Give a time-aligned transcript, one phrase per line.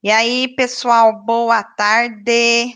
[0.00, 2.72] E aí, pessoal, boa tarde.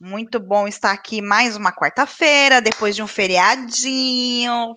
[0.00, 4.74] Muito bom estar aqui mais uma quarta-feira, depois de um feriadinho.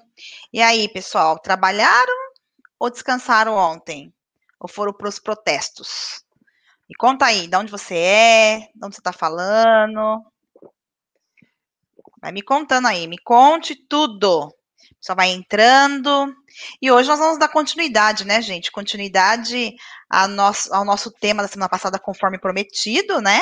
[0.54, 2.14] E aí, pessoal, trabalharam
[2.78, 4.14] ou descansaram ontem?
[4.60, 6.24] Ou foram para os protestos?
[6.88, 10.24] Me conta aí, de onde você é, de onde você está falando.
[12.22, 14.54] Vai me contando aí, me conte tudo.
[15.04, 16.34] Só vai entrando.
[16.82, 18.72] E hoje nós vamos dar continuidade, né, gente?
[18.72, 19.76] Continuidade
[20.10, 23.42] ao nosso, ao nosso tema da semana passada, conforme prometido, né?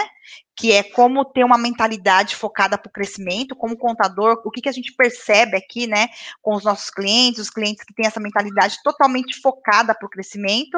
[0.55, 4.70] Que é como ter uma mentalidade focada para o crescimento, como contador, o que, que
[4.70, 6.07] a gente percebe aqui, né,
[6.41, 10.77] com os nossos clientes, os clientes que têm essa mentalidade totalmente focada para o crescimento.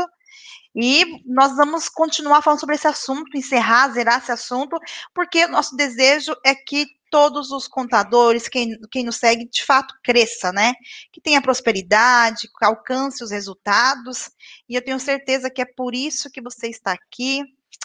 [0.75, 4.77] E nós vamos continuar falando sobre esse assunto, encerrar, zerar esse assunto,
[5.13, 10.51] porque nosso desejo é que todos os contadores, quem, quem nos segue, de fato cresça,
[10.51, 10.73] né?
[11.11, 14.31] Que tenha prosperidade, que alcance os resultados.
[14.67, 17.43] E eu tenho certeza que é por isso que você está aqui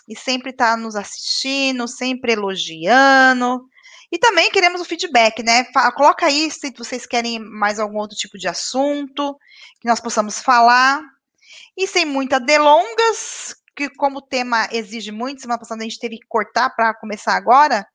[0.08, 3.68] e sempre está nos assistindo, sempre elogiando.
[4.10, 5.64] E também queremos o feedback, né?
[5.94, 9.38] Coloca aí se vocês querem mais algum outro tipo de assunto
[9.78, 11.02] que nós possamos falar.
[11.78, 16.18] E sem muitas delongas, que como o tema exige muito, semana passada a gente teve
[16.18, 17.86] que cortar para começar agora.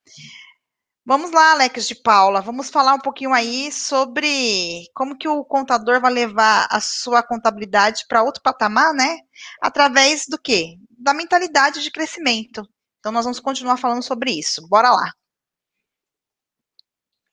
[1.06, 6.00] Vamos lá, Alex de Paula, vamos falar um pouquinho aí sobre como que o contador
[6.00, 9.18] vai levar a sua contabilidade para outro patamar, né?
[9.62, 10.78] Através do quê?
[10.90, 12.66] Da mentalidade de crescimento.
[13.00, 14.66] Então nós vamos continuar falando sobre isso.
[14.70, 15.12] Bora lá.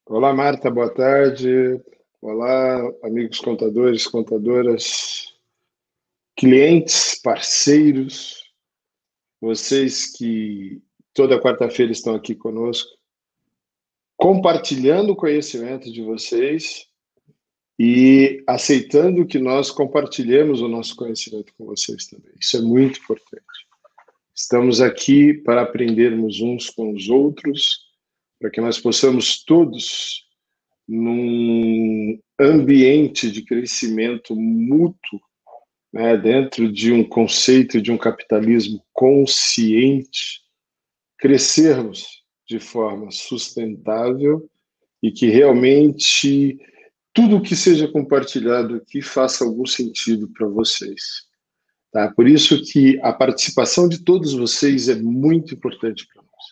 [0.05, 1.81] Olá, Marta, boa tarde.
[2.21, 5.30] Olá, amigos contadores, contadoras,
[6.41, 8.43] clientes, parceiros,
[9.39, 10.81] vocês que
[11.13, 12.89] toda quarta-feira estão aqui conosco
[14.17, 16.87] compartilhando o conhecimento de vocês
[17.79, 22.33] e aceitando que nós compartilhemos o nosso conhecimento com vocês também.
[22.41, 23.45] Isso é muito importante.
[24.35, 27.81] Estamos aqui para aprendermos uns com os outros,
[28.39, 30.27] para que nós possamos todos,
[30.89, 35.21] num ambiente de crescimento mútuo,
[35.93, 40.41] né, dentro de um conceito de um capitalismo consciente,
[41.19, 44.49] crescermos de forma sustentável
[45.03, 46.59] e que realmente
[47.13, 51.29] tudo que seja compartilhado aqui faça algum sentido para vocês.
[51.93, 52.13] Tá?
[52.15, 56.45] Por isso que a participação de todos vocês é muito importante para nós.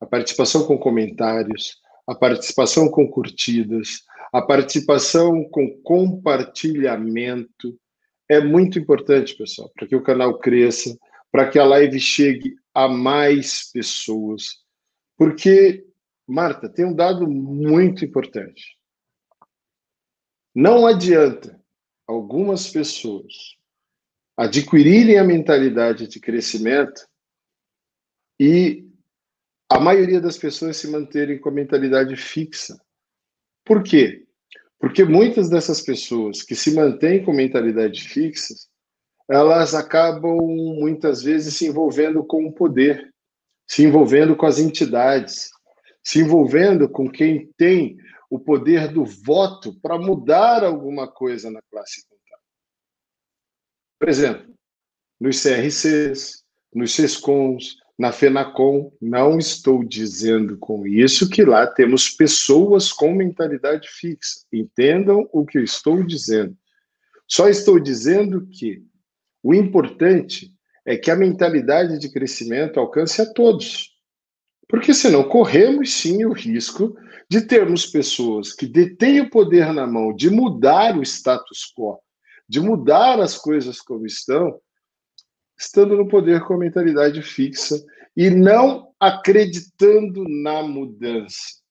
[0.00, 1.76] A participação com comentários,
[2.06, 4.02] a participação com curtidas,
[4.32, 7.78] a participação com compartilhamento
[8.28, 10.96] é muito importante, pessoal, para que o canal cresça,
[11.30, 14.62] para que a live chegue a mais pessoas,
[15.16, 15.86] porque,
[16.26, 18.78] Marta, tem um dado muito importante.
[20.54, 21.60] Não adianta
[22.06, 23.56] algumas pessoas
[24.36, 27.06] adquirirem a mentalidade de crescimento
[28.40, 28.88] e
[29.70, 32.78] a maioria das pessoas se manterem com a mentalidade fixa.
[33.64, 34.21] Por quê?
[34.82, 38.52] Porque muitas dessas pessoas que se mantêm com mentalidade fixa,
[39.30, 40.36] elas acabam
[40.78, 43.12] muitas vezes se envolvendo com o poder
[43.72, 45.50] se envolvendo com as entidades,
[46.04, 47.96] se envolvendo com quem tem
[48.28, 52.44] o poder do voto para mudar alguma coisa na classe contábil.
[53.98, 54.54] Por exemplo,
[55.18, 56.44] nos CRCs,
[56.74, 63.88] nos SESCOMs, na FENACOM, não estou dizendo com isso que lá temos pessoas com mentalidade
[63.88, 64.40] fixa.
[64.52, 66.56] Entendam o que eu estou dizendo.
[67.28, 68.82] Só estou dizendo que
[69.42, 70.52] o importante
[70.84, 73.92] é que a mentalidade de crescimento alcance a todos.
[74.68, 76.96] Porque senão corremos sim o risco
[77.28, 81.98] de termos pessoas que detêm o poder na mão de mudar o status quo,
[82.48, 84.58] de mudar as coisas como estão,
[85.62, 87.76] estando no poder com a mentalidade fixa
[88.16, 91.62] e não acreditando na mudança.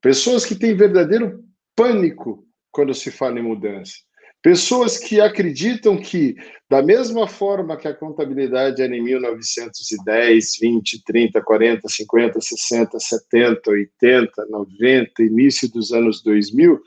[0.00, 1.44] Pessoas que têm verdadeiro
[1.74, 3.94] pânico quando se fala em mudança.
[4.42, 6.34] Pessoas que acreditam que,
[6.68, 13.70] da mesma forma que a contabilidade era em 1910, 20, 30, 40, 50, 60, 70,
[13.70, 16.80] 80, 90, início dos anos 2000,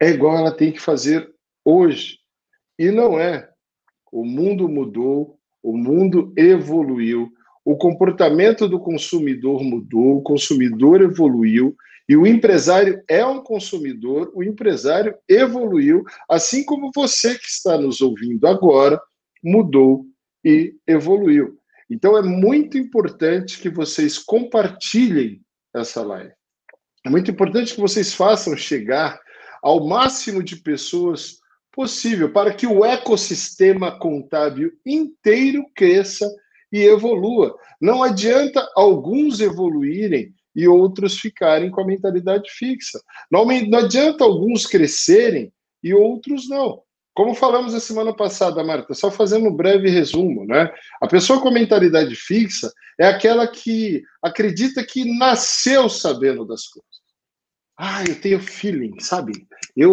[0.00, 1.30] é igual ela tem que fazer
[1.64, 2.18] hoje.
[2.78, 3.50] E não é.
[4.10, 7.30] O mundo mudou, o mundo evoluiu,
[7.64, 11.76] o comportamento do consumidor mudou, o consumidor evoluiu,
[12.08, 18.00] e o empresário é um consumidor, o empresário evoluiu, assim como você que está nos
[18.00, 19.00] ouvindo agora
[19.42, 20.04] mudou
[20.44, 21.56] e evoluiu.
[21.88, 25.40] Então é muito importante que vocês compartilhem
[25.74, 26.32] essa live.
[27.04, 29.20] É muito importante que vocês façam chegar
[29.62, 31.41] ao máximo de pessoas
[31.72, 36.30] possível para que o ecossistema contábil inteiro cresça
[36.70, 37.56] e evolua.
[37.80, 43.00] Não adianta alguns evoluírem e outros ficarem com a mentalidade fixa.
[43.30, 45.52] Não, não adianta alguns crescerem
[45.82, 46.82] e outros não.
[47.14, 50.72] Como falamos a semana passada, Marta, só fazendo um breve resumo, né?
[51.00, 56.91] A pessoa com mentalidade fixa é aquela que acredita que nasceu sabendo das coisas.
[57.78, 59.46] Ah, eu tenho feeling, sabe?
[59.74, 59.90] Eu,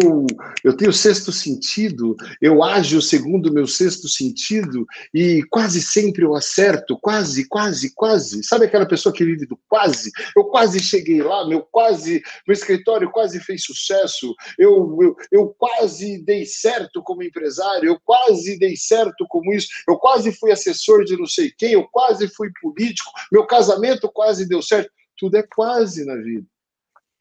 [0.62, 6.34] eu tenho sexto sentido, eu ajo segundo o meu sexto sentido e quase sempre eu
[6.34, 8.44] acerto, quase, quase, quase.
[8.44, 10.10] Sabe aquela pessoa que vive do quase?
[10.36, 16.22] Eu quase cheguei lá, meu quase, meu escritório quase fez sucesso, eu, eu, eu quase
[16.22, 21.16] dei certo como empresário, eu quase dei certo como isso, eu quase fui assessor de
[21.16, 24.90] não sei quem, eu quase fui político, meu casamento quase deu certo.
[25.16, 26.46] Tudo é quase na vida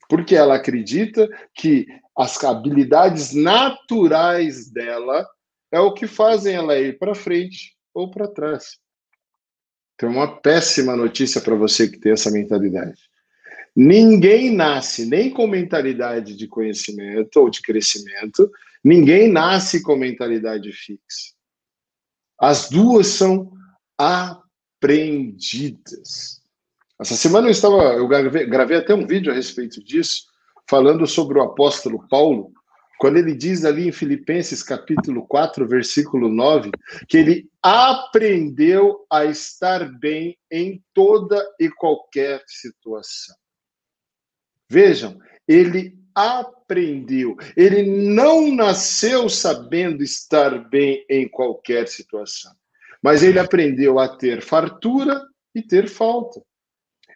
[0.10, 5.26] porque ela acredita que as habilidades naturais dela
[5.72, 8.80] é o que fazem ela ir para frente ou para trás.
[9.94, 13.00] Então, uma péssima notícia para você que tem essa mentalidade.
[13.76, 18.52] Ninguém nasce nem com mentalidade de conhecimento ou de crescimento,
[18.84, 21.36] ninguém nasce com mentalidade fixa.
[22.40, 23.52] As duas são
[23.98, 25.30] aprendidas.
[27.00, 30.26] Essa semana eu estava, eu gravei, gravei até um vídeo a respeito disso,
[30.70, 32.52] falando sobre o apóstolo Paulo,
[33.00, 36.72] quando ele diz ali em Filipenses capítulo 4, versículo 9,
[37.08, 43.34] que ele aprendeu a estar bem em toda e qualquer situação.
[44.70, 45.18] Vejam,
[45.48, 47.38] ele aprendeu.
[47.56, 52.52] Ele não nasceu sabendo estar bem em qualquer situação,
[53.02, 55.26] mas ele aprendeu a ter fartura
[55.56, 56.42] e ter falta.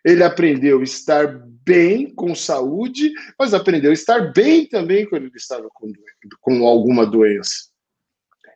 [0.04, 5.38] Ele aprendeu a estar bem com saúde, mas aprendeu a estar bem também quando ele
[5.38, 5.92] estava com,
[6.42, 7.72] com alguma doença.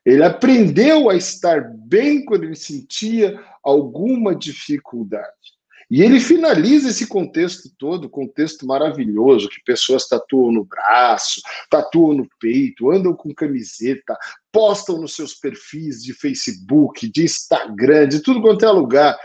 [0.05, 5.57] Ele aprendeu a estar bem quando ele sentia alguma dificuldade.
[5.89, 12.27] E ele finaliza esse contexto todo, contexto maravilhoso, que pessoas tatuam no braço, tatuam no
[12.41, 14.17] peito, andam com camiseta,
[14.51, 19.17] postam nos seus perfis de Facebook, de Instagram, de tudo quanto é lugar,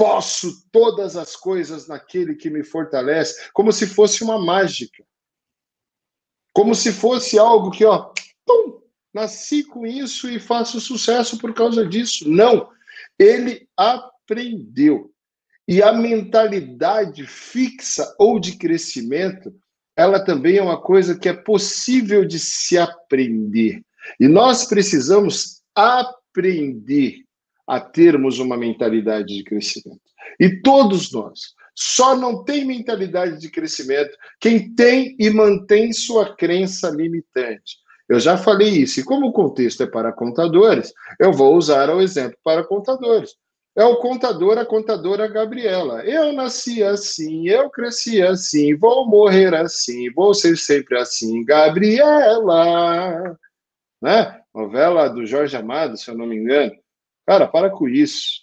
[0.00, 5.04] posso todas as coisas naquele que me fortalece, como se fosse uma mágica.
[6.54, 8.10] Como se fosse algo que, ó,
[8.46, 8.80] pum,
[9.12, 12.26] nasci com isso e faço sucesso por causa disso.
[12.30, 12.70] Não.
[13.18, 15.12] Ele aprendeu.
[15.68, 19.54] E a mentalidade fixa ou de crescimento,
[19.94, 23.82] ela também é uma coisa que é possível de se aprender.
[24.18, 27.22] E nós precisamos aprender
[27.70, 30.00] a termos uma mentalidade de crescimento.
[30.40, 31.54] E todos nós.
[31.72, 37.78] Só não tem mentalidade de crescimento quem tem e mantém sua crença limitante.
[38.08, 42.00] Eu já falei isso, e como o contexto é para contadores, eu vou usar o
[42.00, 43.36] exemplo para contadores.
[43.76, 46.04] É o contador, a contadora Gabriela.
[46.04, 53.38] Eu nasci assim, eu cresci assim, vou morrer assim, vou ser sempre assim, Gabriela.
[54.02, 54.40] Né?
[54.52, 56.72] Novela do Jorge Amado, se eu não me engano.
[57.26, 58.40] Cara, para com isso.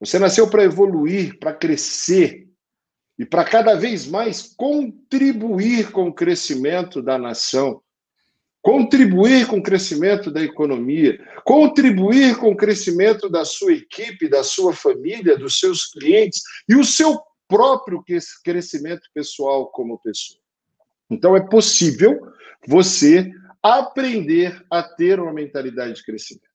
[0.00, 2.48] Você nasceu para evoluir, para crescer
[3.18, 7.82] e para cada vez mais contribuir com o crescimento da nação,
[8.62, 14.72] contribuir com o crescimento da economia, contribuir com o crescimento da sua equipe, da sua
[14.72, 18.02] família, dos seus clientes e o seu próprio
[18.42, 20.40] crescimento pessoal como pessoa.
[21.10, 22.18] Então é possível
[22.66, 23.30] você
[23.62, 26.49] aprender a ter uma mentalidade de crescimento.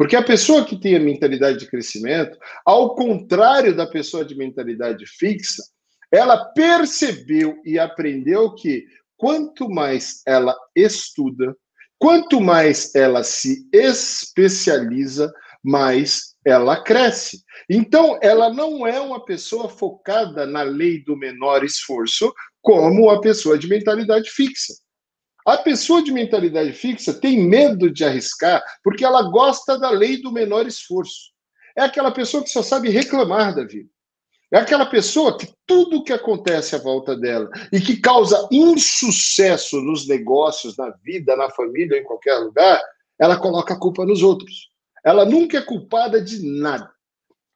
[0.00, 5.04] Porque a pessoa que tem a mentalidade de crescimento, ao contrário da pessoa de mentalidade
[5.06, 5.62] fixa,
[6.10, 11.54] ela percebeu e aprendeu que quanto mais ela estuda,
[11.98, 15.30] quanto mais ela se especializa,
[15.62, 17.44] mais ela cresce.
[17.68, 23.58] Então, ela não é uma pessoa focada na lei do menor esforço, como a pessoa
[23.58, 24.72] de mentalidade fixa.
[25.50, 30.30] A pessoa de mentalidade fixa tem medo de arriscar porque ela gosta da lei do
[30.30, 31.32] menor esforço.
[31.76, 33.90] É aquela pessoa que só sabe reclamar da vida.
[34.52, 40.06] É aquela pessoa que tudo que acontece à volta dela e que causa insucesso nos
[40.06, 42.80] negócios, na vida, na família, em qualquer lugar,
[43.18, 44.70] ela coloca a culpa nos outros.
[45.04, 46.88] Ela nunca é culpada de nada.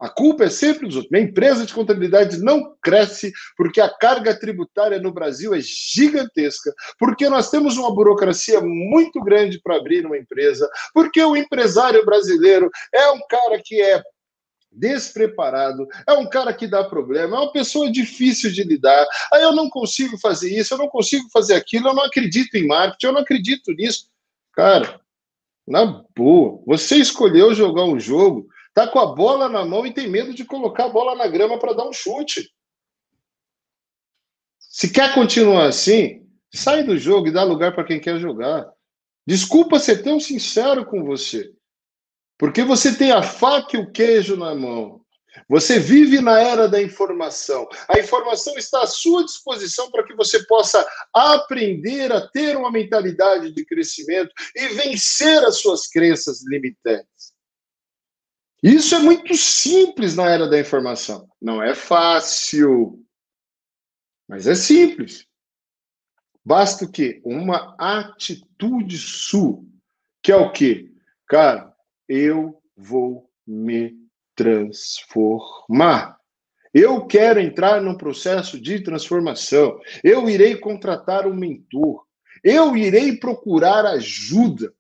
[0.01, 1.11] A culpa é sempre dos outros.
[1.11, 7.29] Minha empresa de contabilidade não cresce porque a carga tributária no Brasil é gigantesca, porque
[7.29, 13.11] nós temos uma burocracia muito grande para abrir uma empresa, porque o empresário brasileiro é
[13.11, 14.03] um cara que é
[14.71, 19.07] despreparado, é um cara que dá problema, é uma pessoa difícil de lidar.
[19.33, 22.67] Aí eu não consigo fazer isso, eu não consigo fazer aquilo, eu não acredito em
[22.67, 24.09] marketing, eu não acredito nisso.
[24.53, 25.01] Cara,
[25.67, 26.61] Na boa.
[26.67, 30.45] Você escolheu jogar um jogo, tá com a bola na mão e tem medo de
[30.45, 32.53] colocar a bola na grama para dar um chute.
[34.59, 38.69] Se quer continuar assim, sai do jogo e dá lugar para quem quer jogar.
[39.27, 41.53] Desculpa ser tão sincero com você.
[42.37, 45.01] Porque você tem a faca e o queijo na mão.
[45.49, 47.69] Você vive na era da informação.
[47.89, 53.53] A informação está à sua disposição para que você possa aprender a ter uma mentalidade
[53.53, 57.34] de crescimento e vencer as suas crenças limitantes.
[58.65, 61.29] Isso é muito simples na era da informação.
[61.39, 62.99] Não é fácil,
[64.27, 65.27] mas é simples.
[66.43, 67.21] Basta o quê?
[67.23, 69.63] Uma atitude sua,
[70.23, 70.91] que é o quê?
[71.29, 71.75] Cara,
[72.09, 73.99] eu vou me
[74.35, 76.19] transformar.
[76.73, 79.79] Eu quero entrar num processo de transformação.
[80.03, 82.07] Eu irei contratar um mentor.
[82.43, 84.73] Eu irei procurar ajuda.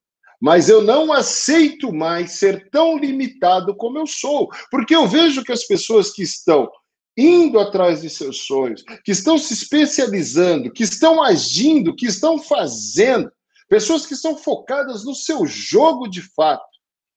[0.44, 5.50] Mas eu não aceito mais ser tão limitado como eu sou, porque eu vejo que
[5.50, 6.70] as pessoas que estão
[7.16, 13.32] indo atrás de seus sonhos, que estão se especializando, que estão agindo, que estão fazendo,
[13.70, 16.66] pessoas que estão focadas no seu jogo de fato,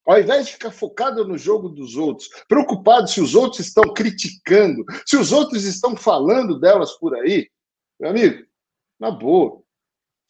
[0.07, 4.85] ao invés de ficar focado no jogo dos outros, preocupado se os outros estão criticando,
[5.05, 7.49] se os outros estão falando delas por aí,
[7.99, 8.45] meu amigo,
[8.97, 9.61] na boa,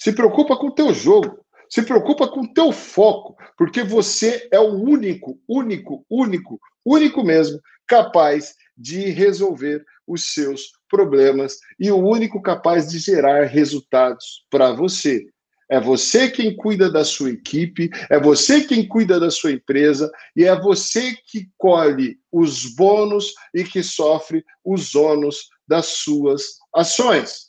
[0.01, 4.59] se preocupa com o teu jogo, se preocupa com o teu foco, porque você é
[4.59, 12.41] o único, único, único, único mesmo capaz de resolver os seus problemas e o único
[12.41, 15.25] capaz de gerar resultados para você.
[15.69, 20.45] É você quem cuida da sua equipe, é você quem cuida da sua empresa e
[20.45, 27.47] é você que colhe os bônus e que sofre os ônus das suas ações.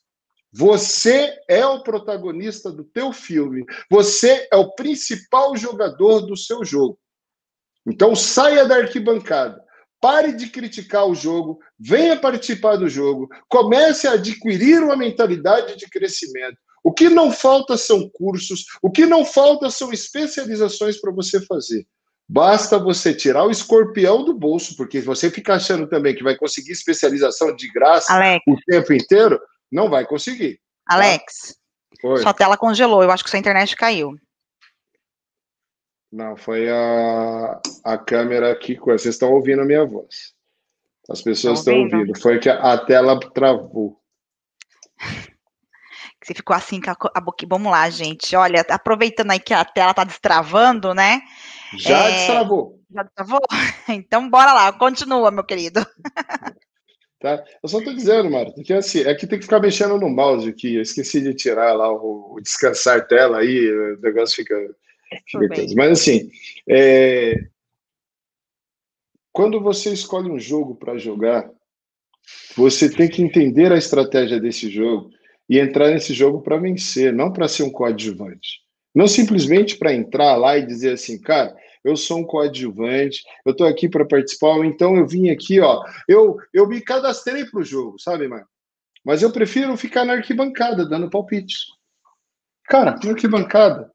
[0.52, 6.98] Você é o protagonista do teu filme, você é o principal jogador do seu jogo.
[7.86, 9.62] Então saia da arquibancada,
[10.00, 15.88] pare de criticar o jogo, venha participar do jogo, comece a adquirir uma mentalidade de
[15.88, 16.56] crescimento.
[16.82, 21.86] O que não falta são cursos, o que não falta são especializações para você fazer.
[22.28, 26.72] Basta você tirar o escorpião do bolso, porque você fica achando também que vai conseguir
[26.72, 28.44] especialização de graça Alex.
[28.46, 29.40] o tempo inteiro,
[29.70, 30.60] não vai conseguir.
[30.87, 30.94] Tá?
[30.94, 31.58] Alex,
[32.00, 32.16] tá?
[32.18, 34.16] sua tela congelou, eu acho que sua internet caiu.
[36.10, 40.32] Não, foi a, a câmera aqui, vocês estão ouvindo a minha voz.
[41.08, 41.96] As pessoas estão ouvindo?
[41.96, 42.20] ouvindo.
[42.20, 44.00] Foi que a, a tela travou.
[46.25, 47.48] Você ficou assim com a, a boquinha.
[47.48, 48.34] Vamos lá, gente.
[48.37, 51.22] Olha, aproveitando aí que a tela tá destravando, né?
[51.76, 52.12] Já é...
[52.12, 52.80] destravou.
[52.90, 53.40] Já destravou?
[53.90, 55.80] Então, bora lá, continua, meu querido.
[57.20, 57.44] Tá?
[57.60, 60.48] Eu só tô dizendo, Marta, que assim, é que tem que ficar mexendo no mouse
[60.48, 60.76] aqui.
[60.76, 64.54] Eu esqueci de tirar lá o, o descansar tela aí, o negócio fica.
[65.26, 66.30] fica Mas assim,
[66.68, 67.34] é...
[69.32, 71.50] quando você escolhe um jogo para jogar,
[72.56, 75.10] você tem que entender a estratégia desse jogo
[75.48, 78.60] e entrar nesse jogo para vencer, não para ser um coadjuvante.
[78.94, 83.66] Não simplesmente para entrar lá e dizer assim, cara, eu sou um coadjuvante, eu estou
[83.66, 87.99] aqui para participar, então eu vim aqui, ó, eu, eu me cadastrei para o jogo,
[87.99, 88.47] sabe, mano?
[89.04, 91.56] Mas eu prefiro ficar na arquibancada dando palpite.
[92.64, 93.90] Cara, na arquibancada,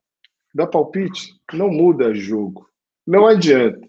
[0.54, 2.68] dar palpite, não muda jogo.
[3.06, 3.86] Não adianta.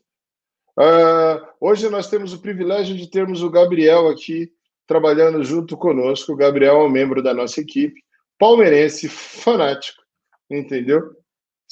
[0.77, 4.53] Uh, hoje nós temos o privilégio de termos o Gabriel aqui
[4.87, 6.33] trabalhando junto conosco.
[6.33, 8.03] O Gabriel é um membro da nossa equipe,
[8.39, 10.03] palmeirense, fanático,
[10.51, 11.17] entendeu?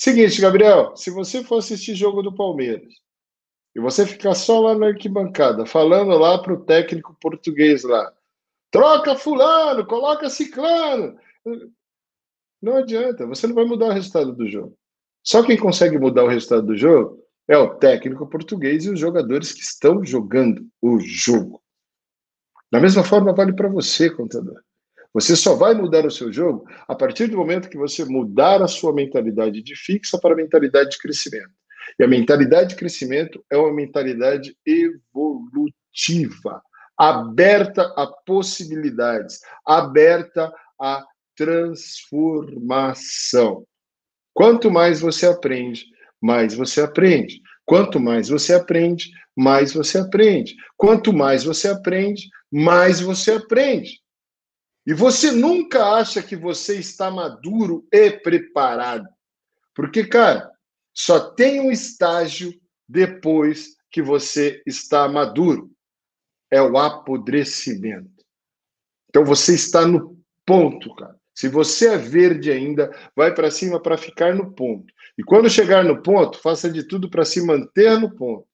[0.02, 2.92] Seguinte, Gabriel, se você for assistir jogo do Palmeiras
[3.72, 8.12] e você ficar só lá na arquibancada, falando lá para o técnico português lá,
[8.68, 11.16] troca fulano, coloca ciclano,
[12.60, 14.76] não adianta, você não vai mudar o resultado do jogo.
[15.22, 19.52] Só quem consegue mudar o resultado do jogo é o técnico português e os jogadores
[19.52, 21.62] que estão jogando o jogo.
[22.72, 24.60] Da mesma forma, vale para você, contador.
[25.14, 28.68] Você só vai mudar o seu jogo a partir do momento que você mudar a
[28.68, 31.52] sua mentalidade de fixa para a mentalidade de crescimento.
[31.98, 36.62] E a mentalidade de crescimento é uma mentalidade evolutiva,
[36.96, 41.04] aberta a possibilidades, aberta a
[41.36, 43.66] transformação.
[44.32, 45.84] Quanto mais você aprende,
[46.20, 47.40] mais você aprende.
[47.66, 50.54] Quanto mais você aprende, mais você aprende.
[50.76, 54.01] Quanto mais você aprende, mais você aprende.
[54.86, 59.08] E você nunca acha que você está maduro e preparado.
[59.74, 60.50] Porque, cara,
[60.92, 62.52] só tem um estágio
[62.88, 65.70] depois que você está maduro.
[66.50, 68.10] É o apodrecimento.
[69.08, 71.16] Então você está no ponto, cara.
[71.34, 74.92] Se você é verde ainda, vai para cima para ficar no ponto.
[75.16, 78.46] E quando chegar no ponto, faça de tudo para se manter no ponto.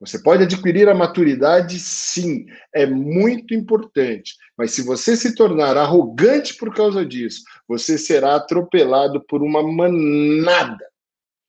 [0.00, 4.34] Você pode adquirir a maturidade, sim, é muito importante.
[4.56, 10.84] Mas se você se tornar arrogante por causa disso, você será atropelado por uma manada.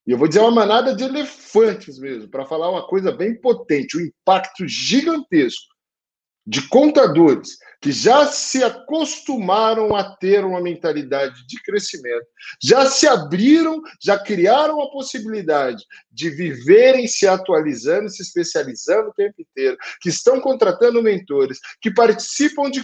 [0.08, 3.98] E eu vou dizer uma manada de elefantes mesmo, para falar uma coisa bem potente,
[3.98, 5.75] um impacto gigantesco
[6.46, 12.26] de contadores que já se acostumaram a ter uma mentalidade de crescimento,
[12.62, 19.42] já se abriram, já criaram a possibilidade de viverem se atualizando, se especializando o tempo
[19.42, 22.84] inteiro, que estão contratando mentores, que participam de,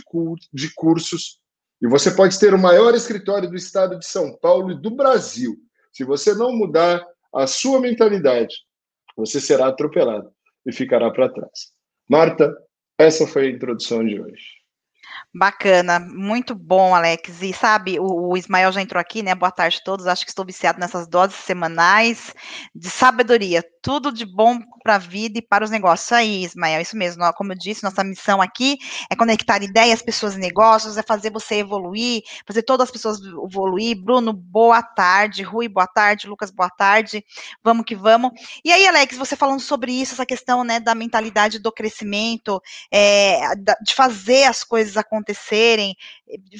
[0.53, 1.39] de cursos.
[1.81, 5.55] E você pode ter o maior escritório do estado de São Paulo e do Brasil.
[5.91, 7.03] Se você não mudar
[7.33, 8.55] a sua mentalidade,
[9.15, 10.31] você será atropelado
[10.65, 11.71] e ficará para trás.
[12.07, 12.53] Marta,
[13.01, 14.61] essa foi a introdução de hoje.
[15.33, 17.41] Bacana, muito bom, Alex.
[17.41, 19.33] E sabe, o, o, Ismael já entrou aqui, né?
[19.33, 20.05] Boa tarde a todos.
[20.05, 22.33] Acho que estou viciado nessas doses semanais
[22.75, 23.63] de sabedoria.
[23.81, 26.11] Tudo de bom para a vida e para os negócios.
[26.11, 27.23] Aí, Ismael, isso mesmo.
[27.33, 28.77] Como eu disse, nossa missão aqui
[29.09, 34.01] é conectar ideias, pessoas e negócios, é fazer você evoluir, fazer todas as pessoas evoluir.
[34.01, 35.43] Bruno, boa tarde.
[35.43, 36.27] Rui, boa tarde.
[36.27, 37.23] Lucas, boa tarde.
[37.63, 38.31] Vamos que vamos.
[38.63, 42.61] E aí, Alex, você falando sobre isso, essa questão né, da mentalidade do crescimento,
[42.91, 45.95] é, de fazer as coisas acontecerem acontecerem,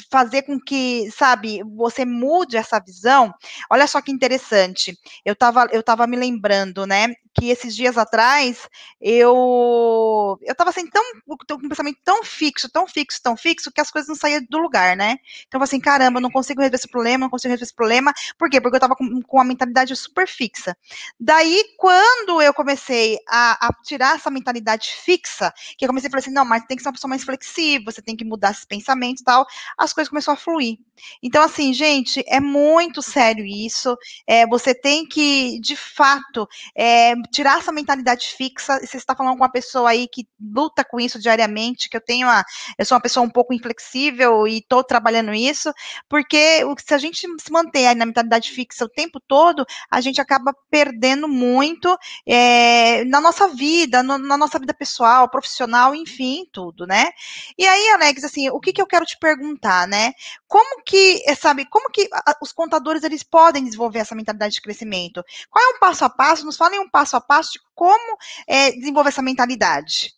[0.09, 3.33] fazer com que, sabe, você mude essa visão.
[3.69, 4.97] Olha só que interessante.
[5.25, 8.67] Eu estava eu tava me lembrando, né, que esses dias atrás
[8.99, 13.81] eu eu estava assim tão com um pensamento tão fixo, tão fixo, tão fixo que
[13.81, 15.17] as coisas não saíam do lugar, né?
[15.47, 18.13] Então assim, caramba, não consigo resolver esse problema, não consigo resolver esse problema.
[18.37, 18.59] Por quê?
[18.59, 20.75] Porque eu estava com, com uma mentalidade super fixa.
[21.19, 26.19] Daí quando eu comecei a, a tirar essa mentalidade fixa, que eu comecei a falar
[26.19, 28.65] assim, não, mas tem que ser uma pessoa mais flexível, você tem que mudar esses
[28.65, 29.45] pensamentos e tal,
[29.77, 30.77] as coisas começaram a fluir.
[31.23, 33.97] Então assim, gente, é muito sério isso.
[34.27, 37.00] É, você tem que, de fato, é,
[37.31, 38.79] tirar essa mentalidade fixa.
[38.79, 42.27] Você está falando com uma pessoa aí que luta com isso diariamente, que eu tenho
[42.27, 42.43] uma,
[42.77, 45.71] eu sou uma pessoa um pouco inflexível e estou trabalhando isso,
[46.09, 50.19] porque se a gente se manter aí na mentalidade fixa o tempo todo, a gente
[50.19, 56.85] acaba perdendo muito é, na nossa vida, no, na nossa vida pessoal, profissional, enfim, tudo,
[56.85, 57.11] né?
[57.57, 60.13] E aí, Alex, assim, o que, que eu quero te perguntar, né?
[60.47, 62.09] Como que, sabe, como que
[62.41, 65.23] os contadores eles podem desenvolver essa mentalidade de crescimento?
[65.49, 66.45] Qual é um passo a passo?
[66.45, 70.13] Nos falem um passo a passo de como é, desenvolver essa mentalidade.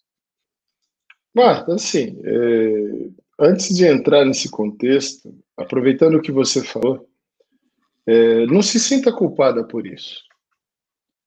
[1.34, 3.10] Marta, assim, é,
[3.40, 7.08] antes de entrar nesse contexto, aproveitando o que você falou,
[8.06, 10.22] é, não se sinta culpada por isso.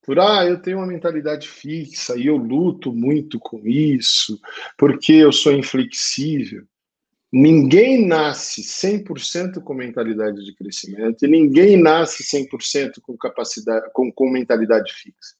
[0.02, 4.40] Por, ah, eu tenho uma mentalidade fixa e eu luto muito com isso,
[4.78, 6.64] porque eu sou inflexível.
[7.32, 14.30] Ninguém nasce 100% com mentalidade de crescimento e ninguém nasce 100% com capacidade com, com
[14.30, 15.34] mentalidade fixa.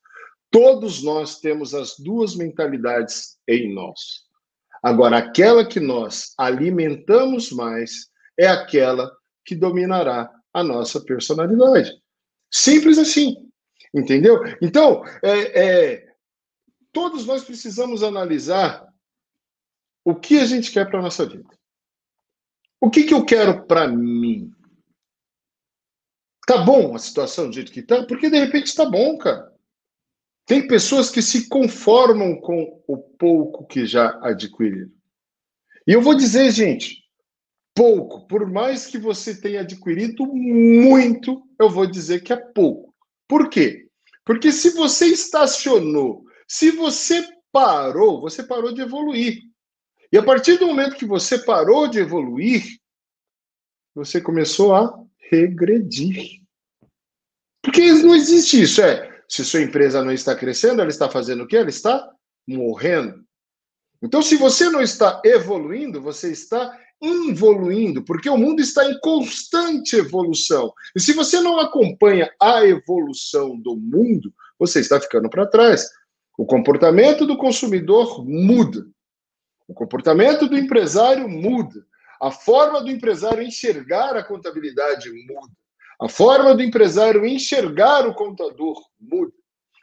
[0.50, 4.26] Todos nós temos as duas mentalidades em nós.
[4.82, 9.10] Agora, aquela que nós alimentamos mais é aquela
[9.44, 11.92] que dominará a nossa personalidade.
[12.50, 13.36] Simples assim.
[13.94, 14.42] Entendeu?
[14.60, 16.06] Então, é, é,
[16.92, 18.86] todos nós precisamos analisar
[20.04, 21.48] o que a gente quer para a nossa vida.
[22.86, 24.52] O que, que eu quero para mim?
[26.46, 28.06] Tá bom a situação do jeito que tá?
[28.06, 29.52] Porque de repente está bom, cara.
[30.46, 34.88] Tem pessoas que se conformam com o pouco que já adquiriram.
[35.84, 37.02] E eu vou dizer, gente,
[37.74, 42.94] pouco, por mais que você tenha adquirido muito, eu vou dizer que é pouco.
[43.26, 43.88] Por quê?
[44.24, 49.42] Porque se você estacionou, se você parou, você parou de evoluir.
[50.12, 52.64] E a partir do momento que você parou de evoluir,
[53.94, 54.98] você começou a
[55.30, 56.42] regredir.
[57.62, 61.46] Porque não existe isso, é se sua empresa não está crescendo, ela está fazendo o
[61.46, 61.56] quê?
[61.56, 62.08] Ela está
[62.46, 63.24] morrendo.
[64.02, 69.96] Então, se você não está evoluindo, você está involuindo, porque o mundo está em constante
[69.96, 70.72] evolução.
[70.94, 75.88] E se você não acompanha a evolução do mundo, você está ficando para trás.
[76.38, 78.86] O comportamento do consumidor muda.
[79.68, 81.84] O comportamento do empresário muda.
[82.20, 85.52] A forma do empresário enxergar a contabilidade muda.
[86.00, 89.32] A forma do empresário enxergar o contador muda.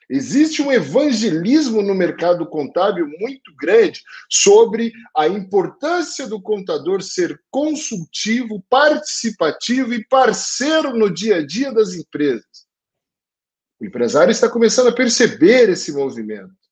[0.09, 8.63] Existe um evangelismo no mercado contábil muito grande sobre a importância do contador ser consultivo,
[8.69, 12.67] participativo e parceiro no dia a dia das empresas.
[13.79, 16.62] O empresário está começando a perceber esse movimento.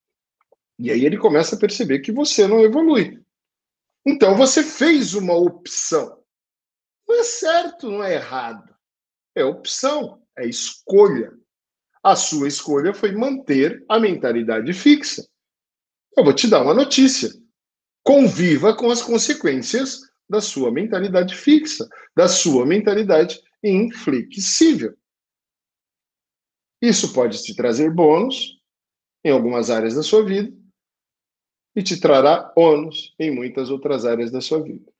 [0.82, 3.24] E aí ele começa a perceber que você não evolui.
[4.04, 6.20] Então você fez uma opção.
[7.08, 8.76] Não é certo, não é errado.
[9.36, 11.32] É opção, é escolha.
[12.04, 15.24] A sua escolha foi manter a mentalidade fixa.
[16.18, 17.30] Eu vou te dar uma notícia.
[18.04, 24.98] Conviva com as consequências da sua mentalidade fixa, da sua mentalidade inflexível.
[26.82, 28.60] Isso pode te trazer bônus
[29.24, 30.60] em algumas áreas da sua vida
[31.76, 34.92] e te trará ônus em muitas outras áreas da sua vida.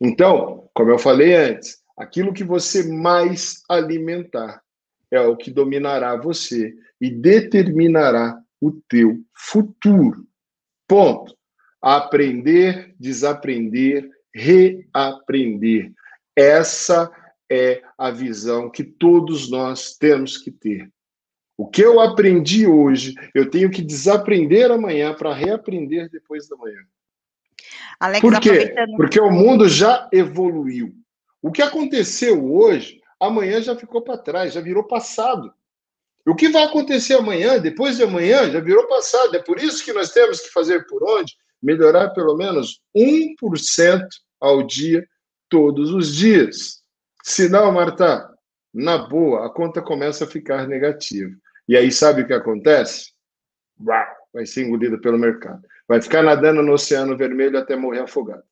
[0.00, 4.62] Então, como eu falei antes, aquilo que você mais alimentar
[5.10, 10.26] é o que dominará você e determinará o teu futuro.
[10.88, 11.36] Ponto.
[11.80, 15.92] Aprender, desaprender, reaprender.
[16.34, 17.10] Essa
[17.50, 20.90] é a visão que todos nós temos que ter.
[21.58, 26.80] O que eu aprendi hoje, eu tenho que desaprender amanhã para reaprender depois da manhã.
[27.98, 28.50] Alex, Por quê?
[28.50, 28.96] Aproveitando...
[28.96, 30.92] Porque o mundo já evoluiu.
[31.40, 35.52] O que aconteceu hoje, amanhã já ficou para trás, já virou passado.
[36.26, 39.34] O que vai acontecer amanhã, depois de amanhã, já virou passado.
[39.36, 41.34] É por isso que nós temos que fazer por onde?
[41.62, 44.06] Melhorar pelo menos 1%
[44.40, 45.06] ao dia,
[45.48, 46.82] todos os dias.
[47.22, 48.28] Se não, Marta,
[48.74, 51.30] na boa, a conta começa a ficar negativa.
[51.68, 53.12] E aí, sabe o que acontece?
[53.76, 55.62] Vai ser engolida pelo mercado.
[55.88, 58.44] Vai ficar nadando no Oceano Vermelho até morrer afogado.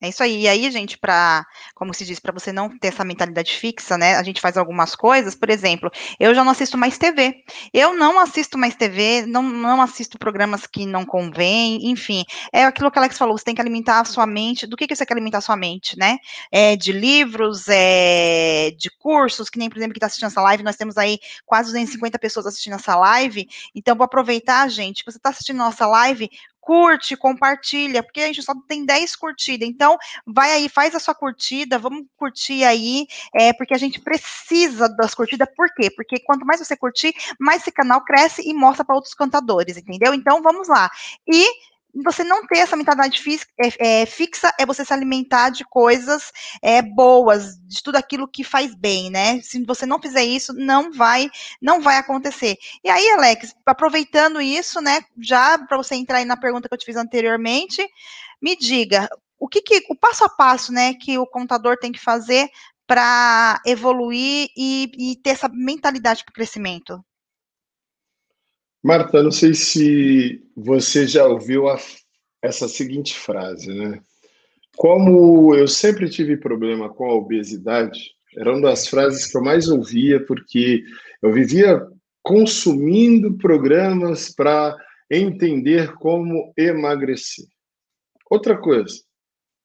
[0.00, 0.42] É isso aí.
[0.42, 4.14] E aí, gente, para, como se diz, para você não ter essa mentalidade fixa, né?
[4.14, 7.42] A gente faz algumas coisas, por exemplo, eu já não assisto mais TV.
[7.74, 12.24] Eu não assisto mais TV, não, não assisto programas que não convêm, enfim.
[12.52, 14.68] É aquilo que o Alex falou, você tem que alimentar a sua mente.
[14.68, 16.18] Do que, que você quer alimentar a sua mente, né?
[16.52, 20.62] É de livros, é de cursos, que nem, por exemplo, que está assistindo essa live,
[20.62, 23.48] nós temos aí quase 250 pessoas assistindo essa live.
[23.74, 26.30] Então, vou aproveitar, gente, que você está assistindo nossa live,
[26.68, 29.66] curte, compartilha, porque a gente só tem 10 curtidas.
[29.66, 34.86] Então, vai aí, faz a sua curtida, vamos curtir aí, é, porque a gente precisa
[34.86, 35.48] das curtidas.
[35.56, 35.90] Por quê?
[35.90, 40.12] Porque quanto mais você curtir, mais esse canal cresce e mostra para outros cantadores, entendeu?
[40.12, 40.90] Então, vamos lá.
[41.26, 41.46] E
[41.94, 43.22] você não ter essa mentalidade
[43.58, 48.44] é, é, fixa é você se alimentar de coisas é, boas, de tudo aquilo que
[48.44, 49.40] faz bem, né?
[49.40, 52.56] Se você não fizer isso, não vai, não vai acontecer.
[52.84, 56.78] E aí, Alex, aproveitando isso, né, já para você entrar aí na pergunta que eu
[56.78, 57.86] te fiz anteriormente,
[58.40, 62.00] me diga o que, que o passo a passo, né, que o contador tem que
[62.00, 62.48] fazer
[62.86, 67.04] para evoluir e, e ter essa mentalidade para o crescimento.
[68.88, 71.78] Marta, não sei se você já ouviu a,
[72.40, 74.00] essa seguinte frase, né?
[74.78, 78.00] Como eu sempre tive problema com a obesidade,
[78.34, 80.82] era uma das frases que eu mais ouvia, porque
[81.20, 81.86] eu vivia
[82.22, 84.74] consumindo programas para
[85.10, 87.44] entender como emagrecer.
[88.30, 89.02] Outra coisa,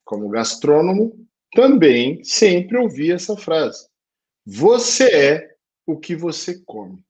[0.03, 3.87] como gastrônomo, também sempre ouvi essa frase:
[4.45, 5.55] Você é
[5.87, 7.01] o que você come.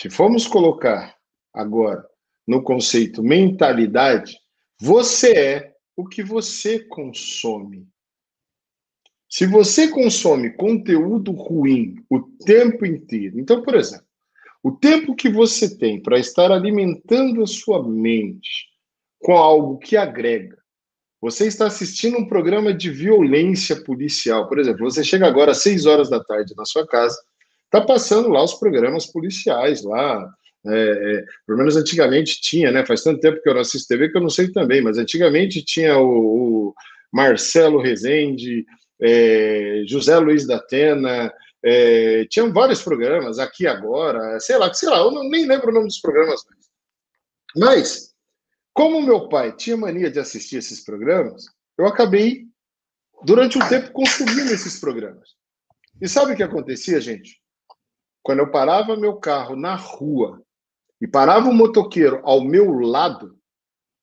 [0.00, 1.16] Se formos colocar
[1.52, 2.06] agora
[2.46, 4.38] no conceito mentalidade,
[4.80, 7.84] você é o que você consome.
[9.28, 14.06] Se você consome conteúdo ruim o tempo inteiro, então, por exemplo,
[14.62, 18.68] o tempo que você tem para estar alimentando a sua mente
[19.18, 20.62] com algo que agrega,
[21.20, 25.86] você está assistindo um programa de violência policial, por exemplo, você chega agora às 6
[25.86, 27.20] horas da tarde na sua casa,
[27.68, 30.26] Está passando lá os programas policiais lá.
[30.66, 32.84] É, é, pelo menos antigamente tinha, né?
[32.84, 35.64] Faz tanto tempo que eu não assisto TV que eu não sei também, mas antigamente
[35.64, 36.74] tinha o, o
[37.12, 38.64] Marcelo Rezende,
[39.00, 44.98] é, José Luiz da Atena, é, tinham vários programas, aqui agora, sei lá, sei lá,
[44.98, 46.40] eu não, nem lembro o nome dos programas.
[47.56, 48.14] Mas,
[48.72, 51.44] como meu pai tinha mania de assistir esses programas,
[51.76, 52.46] eu acabei,
[53.24, 55.30] durante um tempo, consumindo esses programas.
[56.00, 57.40] E sabe o que acontecia, gente?
[58.28, 60.42] Quando eu parava meu carro na rua
[61.00, 63.38] e parava um motoqueiro ao meu lado,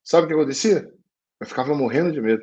[0.03, 0.91] sabe o que acontecia?
[1.39, 2.41] Eu ficava morrendo de medo.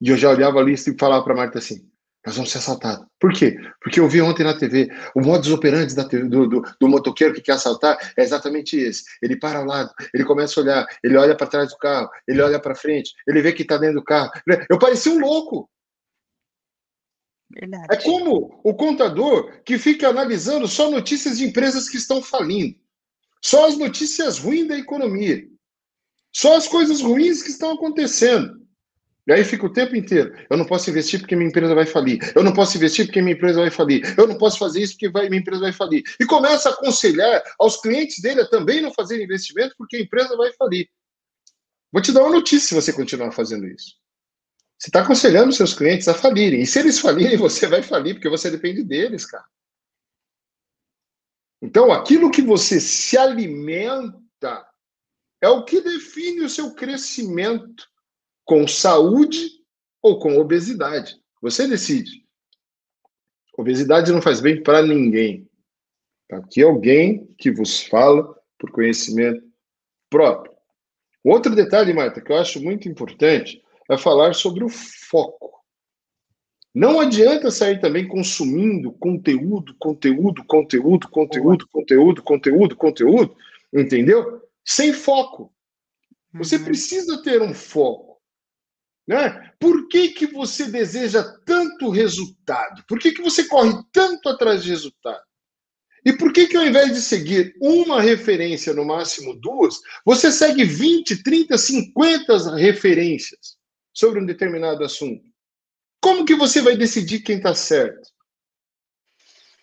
[0.00, 1.84] E eu já olhava ali e falava para Marta assim:
[2.24, 3.04] nós vamos ser assaltados.
[3.18, 3.58] Por quê?
[3.82, 7.40] Porque eu vi ontem na TV o modus operandi da, do, do, do, motoqueiro que
[7.40, 9.02] quer assaltar é exatamente esse.
[9.20, 12.40] Ele para ao lado, ele começa a olhar, ele olha para trás do carro, ele
[12.40, 14.30] olha para frente, ele vê que está dentro do carro.
[14.70, 15.68] Eu parecia um louco.
[17.50, 17.86] Verdade.
[17.90, 22.76] É como o contador que fica analisando só notícias de empresas que estão falindo,
[23.42, 25.46] só as notícias ruins da economia,
[26.32, 28.58] só as coisas ruins que estão acontecendo.
[29.26, 30.34] E aí fica o tempo inteiro.
[30.48, 32.18] Eu não posso investir porque minha empresa vai falir.
[32.34, 34.02] Eu não posso investir porque minha empresa vai falir.
[34.16, 36.02] Eu não posso fazer isso porque vai, minha empresa vai falir.
[36.18, 40.34] E começa a aconselhar aos clientes dele a também não fazer investimento porque a empresa
[40.34, 40.88] vai falir.
[41.92, 43.96] Vou te dar uma notícia se você continuar fazendo isso.
[44.78, 46.62] Você está aconselhando seus clientes a falirem.
[46.62, 49.44] E se eles falirem, você vai falir, porque você depende deles, cara.
[51.60, 54.64] Então, aquilo que você se alimenta
[55.40, 57.88] é o que define o seu crescimento
[58.44, 59.50] com saúde
[60.00, 61.20] ou com obesidade.
[61.42, 62.24] Você decide.
[63.56, 65.50] Obesidade não faz bem para ninguém.
[66.30, 69.44] Aqui é alguém que vos fala por conhecimento
[70.08, 70.56] próprio.
[71.24, 75.48] Outro detalhe, Marta, que eu acho muito importante é falar sobre o foco.
[76.74, 83.36] Não adianta sair também consumindo conteúdo, conteúdo, conteúdo, conteúdo, conteúdo, conteúdo, conteúdo,
[83.72, 84.42] entendeu?
[84.64, 85.52] Sem foco.
[86.34, 86.64] Você uhum.
[86.64, 88.18] precisa ter um foco.
[89.06, 89.52] Né?
[89.58, 92.84] Por que, que você deseja tanto resultado?
[92.86, 95.26] Por que, que você corre tanto atrás de resultado?
[96.04, 100.62] E por que, que ao invés de seguir uma referência, no máximo duas, você segue
[100.62, 103.57] 20, 30, 50 referências
[103.98, 105.24] sobre um determinado assunto?
[106.00, 108.08] Como que você vai decidir quem está certo?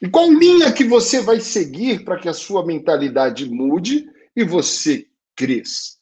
[0.02, 5.08] E qual linha que você vai seguir para que a sua mentalidade mude e você
[5.36, 5.96] cresça?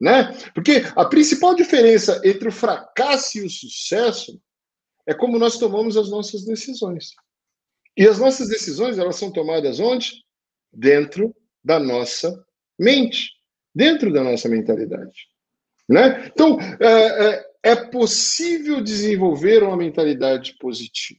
[0.00, 0.32] Né?
[0.52, 4.40] Porque a principal diferença entre o fracasso e o sucesso
[5.06, 7.12] é como nós tomamos as nossas decisões.
[7.96, 10.24] E as nossas decisões, elas são tomadas onde?
[10.72, 12.44] Dentro da nossa
[12.78, 13.30] mente,
[13.72, 15.28] dentro da nossa mentalidade.
[15.88, 16.26] Né?
[16.26, 21.18] Então, é, é possível desenvolver uma mentalidade positiva.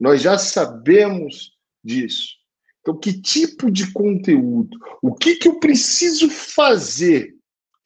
[0.00, 1.52] Nós já sabemos
[1.84, 2.36] disso.
[2.80, 4.78] Então, que tipo de conteúdo?
[5.02, 7.36] O que, que eu preciso fazer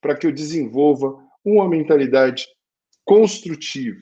[0.01, 1.12] para que eu desenvolva
[1.45, 2.47] uma mentalidade
[3.05, 3.99] construtiva?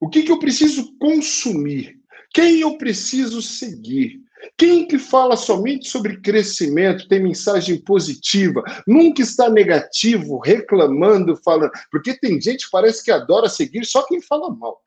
[0.00, 2.00] O que, que eu preciso consumir?
[2.34, 4.20] Quem eu preciso seguir?
[4.56, 11.70] Quem que fala somente sobre crescimento, tem mensagem positiva, nunca está negativo, reclamando, falando.
[11.90, 14.80] Porque tem gente que parece que adora seguir só quem fala mal.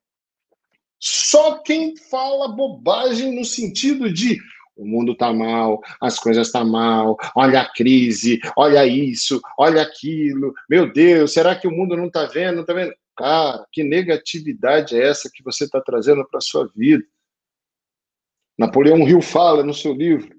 [0.99, 4.39] Só quem fala bobagem no sentido de
[4.75, 9.81] o mundo está mal, as coisas estão tá mal, olha a crise, olha isso, olha
[9.81, 12.55] aquilo, meu Deus, será que o mundo não está vendo?
[12.55, 12.93] Não está vendo?
[13.17, 17.05] Cara, que negatividade é essa que você está trazendo para a sua vida?
[18.57, 20.35] Napoleão Hill fala no seu livro,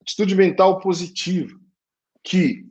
[0.00, 1.58] Atitude Mental Positiva,
[2.24, 2.64] que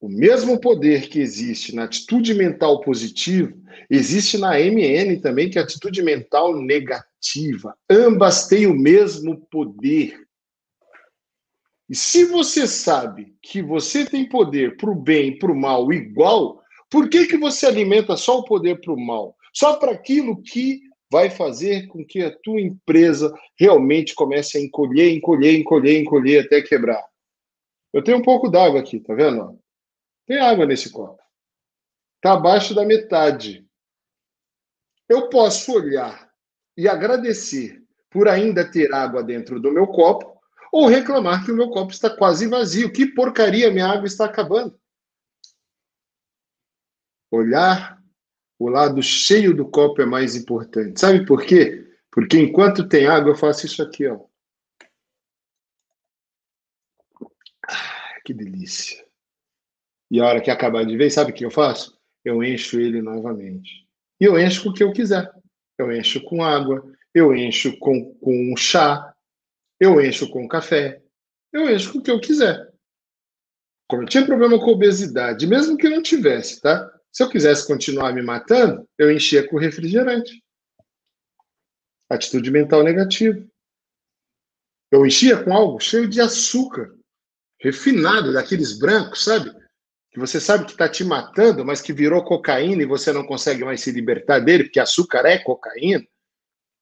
[0.00, 3.52] o mesmo poder que existe na atitude mental positiva,
[3.90, 7.76] existe na MN também, que é atitude mental negativa.
[7.88, 10.18] Ambas têm o mesmo poder.
[11.86, 15.92] E se você sabe que você tem poder para o bem e para o mal
[15.92, 19.36] igual, por que, que você alimenta só o poder para o mal?
[19.52, 25.12] Só para aquilo que vai fazer com que a tua empresa realmente comece a encolher,
[25.12, 27.04] encolher, encolher, encolher até quebrar.
[27.92, 29.58] Eu tenho um pouco d'água aqui, tá vendo?
[30.26, 31.20] Tem água nesse copo.
[32.16, 33.66] Está abaixo da metade.
[35.08, 36.30] Eu posso olhar
[36.76, 40.40] e agradecer por ainda ter água dentro do meu copo,
[40.72, 42.92] ou reclamar que o meu copo está quase vazio.
[42.92, 44.78] Que porcaria, minha água está acabando.
[47.32, 47.99] Olhar
[48.60, 51.00] o lado cheio do copo é mais importante.
[51.00, 51.90] Sabe por quê?
[52.10, 54.20] Porque enquanto tem água, eu faço isso aqui, ó.
[57.66, 59.02] Ah, que delícia.
[60.10, 61.98] E a hora que acabar de ver, sabe o que eu faço?
[62.22, 63.88] Eu encho ele novamente.
[64.20, 65.32] E eu encho com o que eu quiser.
[65.78, 69.14] Eu encho com água, eu encho com, com chá,
[69.80, 71.00] eu encho com café,
[71.50, 72.70] eu encho com o que eu quiser.
[73.88, 76.99] Como eu tinha problema com obesidade, mesmo que eu não tivesse, tá?
[77.12, 80.42] Se eu quisesse continuar me matando, eu enchia com refrigerante.
[82.08, 83.44] Atitude mental negativa.
[84.90, 86.96] Eu enchia com algo cheio de açúcar,
[87.60, 89.52] refinado, daqueles brancos, sabe?
[90.10, 93.64] Que você sabe que está te matando, mas que virou cocaína e você não consegue
[93.64, 96.04] mais se libertar dele, porque açúcar é cocaína.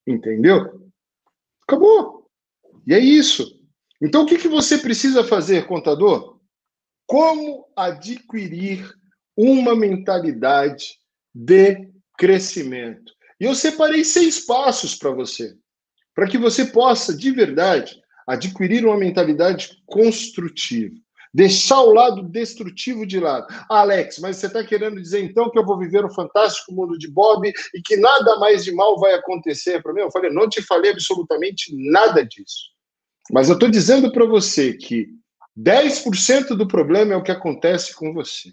[0.07, 0.91] Entendeu?
[1.63, 2.31] Acabou.
[2.87, 3.59] E é isso.
[4.01, 6.41] Então, o que, que você precisa fazer, contador?
[7.07, 8.91] Como adquirir
[9.39, 10.99] uma mentalidade
[11.33, 13.13] de crescimento.
[13.41, 15.55] E eu separei seis passos para você,
[16.13, 20.97] para que você possa, de verdade, adquirir uma mentalidade construtiva.
[21.33, 23.47] Deixar o lado destrutivo de lado.
[23.69, 27.09] Alex, mas você está querendo dizer então que eu vou viver o fantástico mundo de
[27.09, 30.01] Bob e que nada mais de mal vai acontecer para mim?
[30.01, 32.71] Eu falei, não te falei absolutamente nada disso.
[33.31, 35.07] Mas eu estou dizendo para você que
[35.57, 38.53] 10% do problema é o que acontece com você.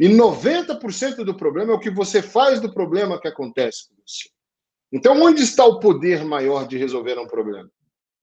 [0.00, 4.30] E 90% do problema é o que você faz do problema que acontece com você.
[4.90, 7.70] Então, onde está o poder maior de resolver um problema?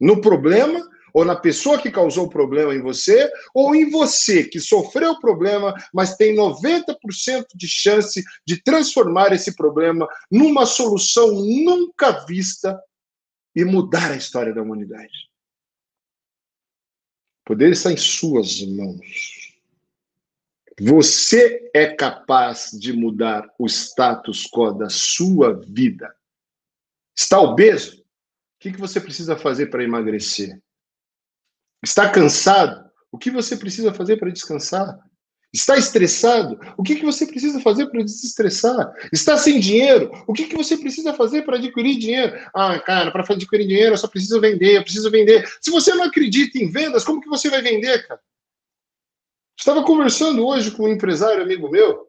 [0.01, 4.59] No problema ou na pessoa que causou o problema em você, ou em você que
[4.59, 12.25] sofreu o problema, mas tem 90% de chance de transformar esse problema numa solução nunca
[12.25, 12.79] vista
[13.55, 15.29] e mudar a história da humanidade.
[17.41, 19.36] O poder está em suas mãos.
[20.79, 26.15] Você é capaz de mudar o status quo da sua vida.
[27.17, 27.97] Está obeso?
[27.99, 30.61] O que você precisa fazer para emagrecer?
[31.83, 32.87] Está cansado?
[33.11, 34.99] O que você precisa fazer para descansar?
[35.51, 36.59] Está estressado?
[36.77, 38.93] O que, você precisa fazer para desestressar?
[39.11, 40.11] Está sem dinheiro?
[40.27, 42.37] O que, que você precisa fazer para adquirir dinheiro?
[42.53, 45.49] Ah, cara, para adquirir dinheiro eu só preciso vender, eu preciso vender.
[45.61, 48.19] Se você não acredita em vendas, como que você vai vender, cara?
[49.57, 52.07] Estava conversando hoje com um empresário amigo meu.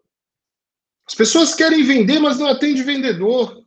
[1.07, 3.65] As pessoas querem vender, mas não atende vendedor.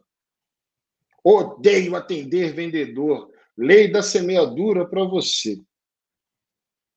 [1.24, 3.32] Odeio atender vendedor.
[3.58, 5.60] Lei da semeadura para você.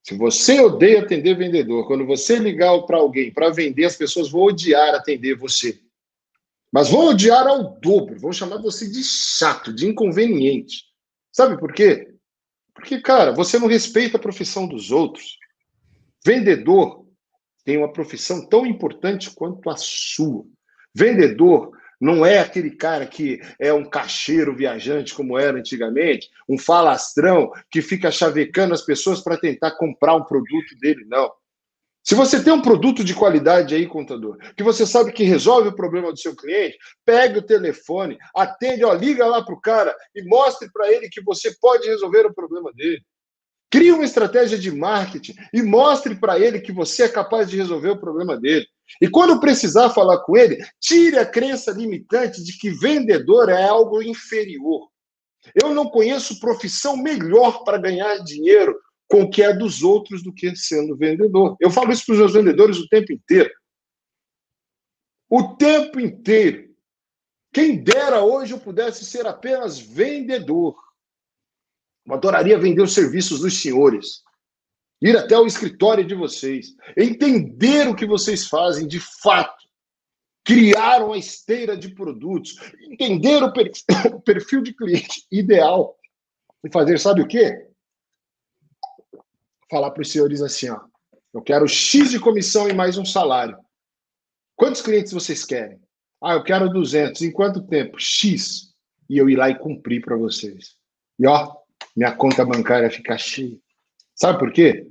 [0.03, 4.42] Se você odeia atender vendedor, quando você ligar para alguém para vender, as pessoas vão
[4.42, 5.81] odiar atender você.
[6.70, 10.85] Mas vão odiar ao dobro, vão chamar você de chato, de inconveniente.
[11.33, 12.14] Sabe por quê?
[12.75, 15.38] Porque, cara, você não respeita a profissão dos outros.
[16.24, 17.04] Vendedor
[17.64, 20.44] tem uma profissão tão importante quanto a sua.
[20.94, 27.50] Vendedor não é aquele cara que é um cacheiro viajante como era antigamente, um falastrão
[27.70, 31.30] que fica chavecando as pessoas para tentar comprar um produto dele, não.
[32.02, 35.74] Se você tem um produto de qualidade aí, contador, que você sabe que resolve o
[35.74, 40.22] problema do seu cliente, pegue o telefone, atende, ó, liga lá para o cara e
[40.28, 43.02] mostre para ele que você pode resolver o problema dele.
[43.74, 47.88] Crie uma estratégia de marketing e mostre para ele que você é capaz de resolver
[47.88, 48.64] o problema dele.
[49.02, 54.00] E quando precisar falar com ele, tire a crença limitante de que vendedor é algo
[54.00, 54.88] inferior.
[55.60, 60.32] Eu não conheço profissão melhor para ganhar dinheiro com o que é dos outros do
[60.32, 61.56] que sendo vendedor.
[61.58, 63.50] Eu falo isso para os meus vendedores o tempo inteiro.
[65.28, 66.72] O tempo inteiro.
[67.52, 70.76] Quem dera hoje eu pudesse ser apenas vendedor.
[72.06, 74.24] Eu adoraria vender os serviços dos senhores
[75.04, 79.68] ir até o escritório de vocês, entender o que vocês fazem de fato,
[80.42, 82.56] criar uma esteira de produtos,
[82.90, 83.70] entender o, per
[84.14, 85.94] o perfil de cliente ideal
[86.64, 87.68] e fazer, sabe o quê?
[89.70, 90.80] Falar para os senhores assim, ó,
[91.34, 93.58] eu quero X de comissão e mais um salário.
[94.56, 95.80] Quantos clientes vocês querem?
[96.22, 97.20] Ah, eu quero 200.
[97.22, 97.98] Em quanto tempo?
[97.98, 98.72] X.
[99.10, 100.76] E eu ir lá e cumprir para vocês.
[101.18, 101.54] E ó,
[101.96, 103.59] minha conta bancária fica cheia.
[104.14, 104.87] Sabe por quê?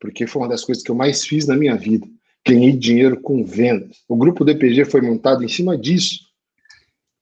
[0.00, 2.06] porque foi uma das coisas que eu mais fiz na minha vida.
[2.46, 4.04] Ganhei dinheiro com vendas.
[4.08, 6.26] O grupo DPG foi montado em cima disso.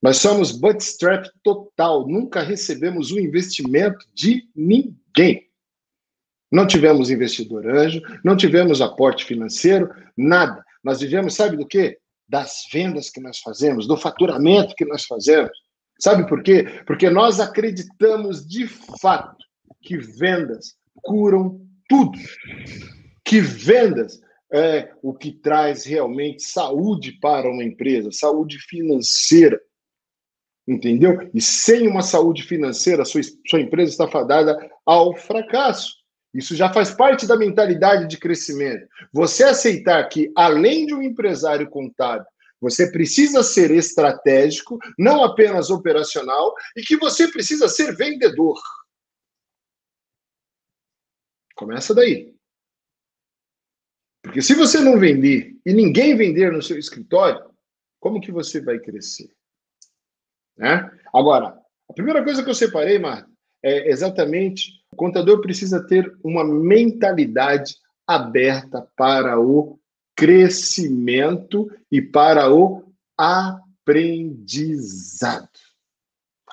[0.02, 5.48] Nós somos bootstrap total, nunca recebemos um investimento de ninguém.
[6.52, 10.62] Não tivemos investidor anjo, não tivemos aporte financeiro, nada.
[10.82, 11.98] Nós vivemos, sabe do quê?
[12.28, 15.56] Das vendas que nós fazemos, do faturamento que nós fazemos.
[16.04, 16.66] Sabe por quê?
[16.86, 18.68] Porque nós acreditamos de
[19.00, 19.42] fato
[19.80, 22.18] que vendas curam tudo.
[23.24, 24.20] Que vendas
[24.52, 29.58] é o que traz realmente saúde para uma empresa, saúde financeira.
[30.68, 31.30] Entendeu?
[31.32, 35.90] E sem uma saúde financeira, sua, sua empresa está fadada ao fracasso.
[36.34, 38.86] Isso já faz parte da mentalidade de crescimento.
[39.10, 42.26] Você aceitar que, além de um empresário contábil,
[42.64, 48.58] você precisa ser estratégico, não apenas operacional, e que você precisa ser vendedor.
[51.54, 52.34] Começa daí.
[54.22, 57.50] Porque se você não vender e ninguém vender no seu escritório,
[58.00, 59.30] como que você vai crescer?
[60.56, 60.90] Né?
[61.12, 63.30] Agora, a primeira coisa que eu separei, Marta,
[63.62, 69.78] é exatamente o contador precisa ter uma mentalidade aberta para o
[70.14, 72.84] crescimento e para o
[73.84, 75.48] aprendizado.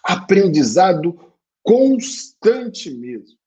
[0.04, 1.20] Aprendizado
[1.64, 3.38] constante mesmo.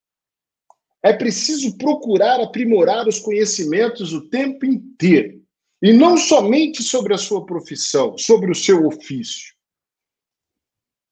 [1.03, 5.45] É preciso procurar aprimorar os conhecimentos o tempo inteiro.
[5.83, 9.53] E não somente sobre a sua profissão, sobre o seu ofício.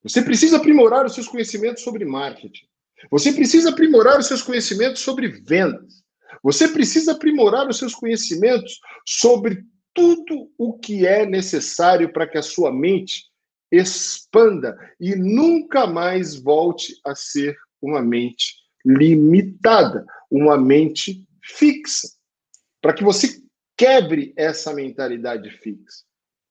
[0.02, 2.66] Você precisa aprimorar os seus conhecimentos sobre marketing.
[3.10, 6.01] Você precisa aprimorar os seus conhecimentos sobre vendas.
[6.42, 9.64] Você precisa aprimorar os seus conhecimentos sobre
[9.94, 13.24] tudo o que é necessário para que a sua mente
[13.70, 22.08] expanda e nunca mais volte a ser uma mente limitada, uma mente fixa,
[22.80, 23.40] para que você
[23.76, 26.04] quebre essa mentalidade fixa.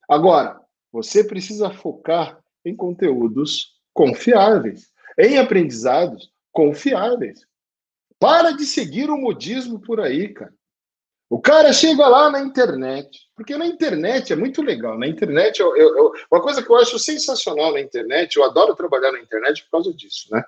[0.09, 0.59] Agora,
[0.91, 7.45] você precisa focar em conteúdos confiáveis, em aprendizados confiáveis.
[8.22, 10.53] Para de seguir o modismo por aí, cara.
[11.28, 14.95] O cara chega lá na internet, porque na internet é muito legal.
[14.95, 18.76] Na internet, eu, eu, eu, uma coisa que eu acho sensacional na internet, eu adoro
[18.76, 20.43] trabalhar na internet por causa disso, né?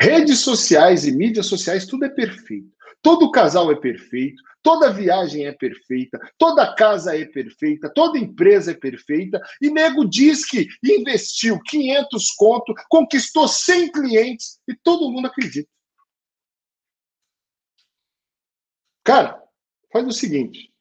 [0.00, 2.70] Redes sociais e mídias sociais, tudo é perfeito.
[3.02, 8.74] Todo casal é perfeito, toda viagem é perfeita, toda casa é perfeita, toda empresa é
[8.74, 15.68] perfeita, e nego diz que investiu 500 conto, conquistou 100 clientes e todo mundo acredita.
[19.06, 19.40] Cara,
[19.92, 20.74] faz o seguinte: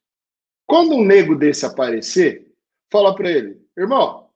[0.65, 2.51] quando um nego desse aparecer,
[2.91, 4.28] fala para ele, irmão,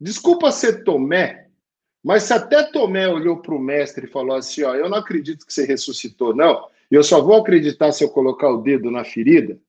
[0.00, 1.50] desculpa ser Tomé,
[2.02, 5.44] mas se até Tomé olhou para o mestre e falou assim: ó, eu não acredito
[5.44, 9.60] que você ressuscitou, não, eu só vou acreditar se eu colocar o dedo na ferida,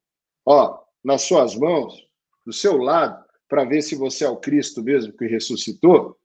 [0.45, 2.07] ó, nas suas mãos,
[2.45, 6.17] do seu lado, para ver se você é o Cristo mesmo que ressuscitou.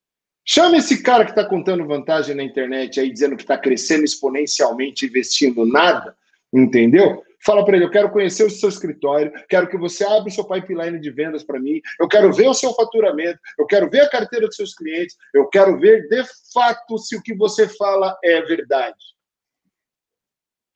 [0.45, 5.07] Chama esse cara que está contando vantagem na internet aí, dizendo que está crescendo exponencialmente,
[5.07, 6.15] investindo nada,
[6.53, 7.23] entendeu?
[7.45, 10.45] Fala para ele, eu quero conhecer o seu escritório, quero que você abra o seu
[10.45, 14.09] pipeline de vendas para mim, eu quero ver o seu faturamento, eu quero ver a
[14.09, 16.23] carteira dos seus clientes, eu quero ver de
[16.53, 18.97] fato se o que você fala é verdade.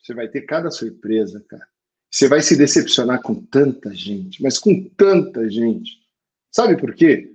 [0.03, 1.67] Você vai ter cada surpresa, cara.
[2.11, 5.99] Você vai se decepcionar com tanta gente, mas com tanta gente.
[6.51, 7.35] Sabe por quê?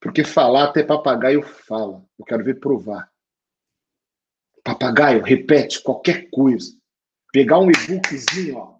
[0.00, 2.04] Porque falar até papagaio fala.
[2.18, 3.10] Eu quero ver provar.
[4.62, 6.76] Papagaio repete qualquer coisa
[7.36, 8.78] pegar um e-bookzinho, ó,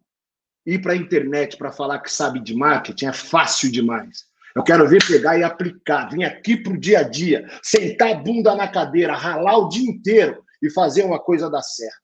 [0.64, 4.24] ir para a internet para falar que sabe de marketing é fácil demais.
[4.54, 8.14] Eu quero ver pegar e aplicar, vir aqui para o dia a dia, sentar a
[8.14, 12.00] bunda na cadeira, ralar o dia inteiro e fazer uma coisa dar certo.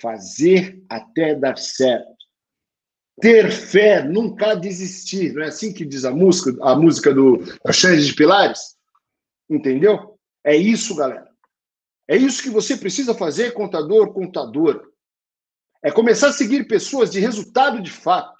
[0.00, 2.17] Fazer até dar certo.
[3.20, 5.32] Ter fé, nunca desistir.
[5.34, 7.42] Não é assim que diz a música, a música do
[7.72, 8.76] Xande de Pilares?
[9.50, 10.18] Entendeu?
[10.44, 11.28] É isso, galera.
[12.06, 14.82] É isso que você precisa fazer, contador, contadora.
[15.82, 18.38] É começar a seguir pessoas de resultado de fato.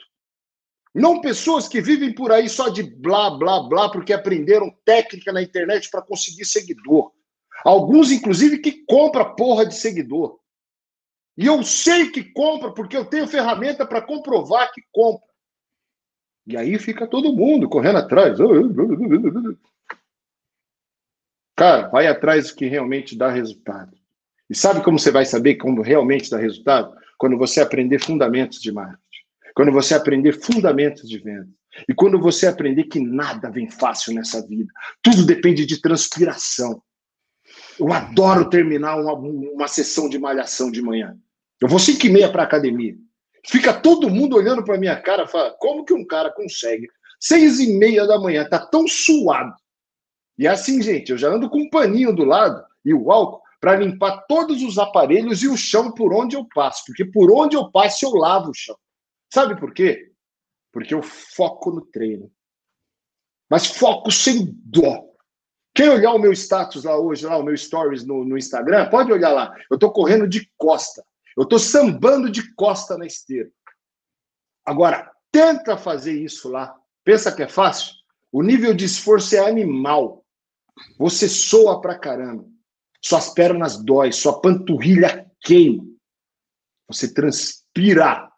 [0.94, 5.42] Não pessoas que vivem por aí só de blá, blá, blá, porque aprenderam técnica na
[5.42, 7.12] internet para conseguir seguidor.
[7.64, 10.38] Alguns, inclusive, que compram porra de seguidor.
[11.38, 15.28] E eu sei que compra porque eu tenho ferramenta para comprovar que compra.
[16.44, 18.36] E aí fica todo mundo correndo atrás.
[21.54, 23.96] Cara, vai atrás do que realmente dá resultado.
[24.50, 26.96] E sabe como você vai saber como realmente dá resultado?
[27.16, 28.98] Quando você aprender fundamentos de marketing.
[29.54, 31.48] Quando você aprender fundamentos de venda.
[31.88, 34.72] E quando você aprender que nada vem fácil nessa vida.
[35.00, 36.82] Tudo depende de transpiração.
[37.78, 41.16] Eu adoro terminar uma, uma sessão de malhação de manhã.
[41.60, 42.94] Eu vou 5 e meia para academia.
[43.46, 46.88] Fica todo mundo olhando para minha cara fala: como que um cara consegue?
[47.20, 49.52] Seis e meia da manhã, tá tão suado,
[50.38, 53.42] e é assim, gente, eu já ando com um paninho do lado e o álcool
[53.60, 56.84] para limpar todos os aparelhos e o chão por onde eu passo.
[56.86, 58.76] Porque por onde eu passo, eu lavo o chão.
[59.34, 60.12] Sabe por quê?
[60.72, 62.30] Porque eu foco no treino.
[63.50, 65.04] Mas foco sem dó.
[65.74, 69.12] Quem olhar o meu status lá hoje, lá, o meu stories no, no Instagram, pode
[69.12, 69.52] olhar lá.
[69.68, 71.04] Eu estou correndo de costa.
[71.38, 73.48] Eu estou sambando de costa na esteira.
[74.66, 76.74] Agora, tenta fazer isso lá.
[77.04, 77.94] Pensa que é fácil?
[78.32, 80.26] O nível de esforço é animal.
[80.98, 82.44] Você soa pra caramba.
[83.00, 85.86] Suas pernas dói, sua panturrilha queima.
[86.88, 88.28] Você transpira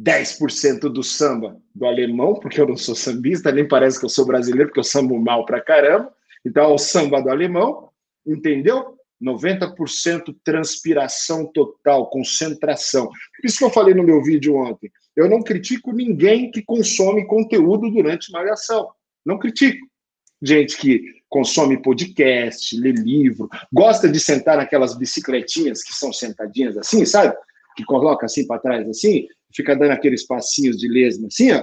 [0.00, 4.24] 10% do samba do alemão, porque eu não sou sambista, nem parece que eu sou
[4.24, 6.14] brasileiro, porque eu sambo mal pra caramba.
[6.46, 7.90] Então, é o samba do alemão,
[8.24, 8.99] entendeu?
[9.22, 13.06] 90% transpiração total, concentração.
[13.06, 14.90] Por isso que eu falei no meu vídeo ontem.
[15.14, 18.90] Eu não critico ninguém que consome conteúdo durante malhação.
[19.24, 19.86] Não critico.
[20.42, 27.04] Gente que consome podcast, lê livro, gosta de sentar naquelas bicicletinhas que são sentadinhas assim,
[27.04, 27.36] sabe?
[27.76, 31.62] Que coloca assim para trás assim, fica dando aqueles passinhos de lesma assim, ó.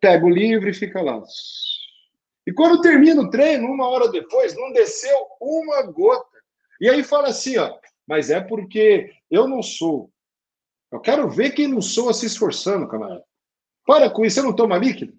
[0.00, 1.22] Pega o livro e fica lá.
[2.46, 6.33] E quando termina o treino, uma hora depois, não desceu uma gota.
[6.80, 10.10] E aí fala assim, ó, mas é porque eu não sou.
[10.92, 13.24] Eu quero ver quem não soa se esforçando, camarada.
[13.86, 15.12] Para com isso, você não toma líquido?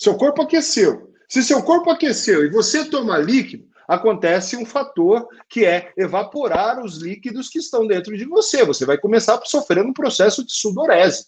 [0.00, 1.12] Seu corpo aqueceu.
[1.28, 6.98] Se seu corpo aqueceu e você toma líquido, acontece um fator que é evaporar os
[6.98, 8.64] líquidos que estão dentro de você.
[8.64, 11.26] Você vai começar a sofrer um processo de sudorese.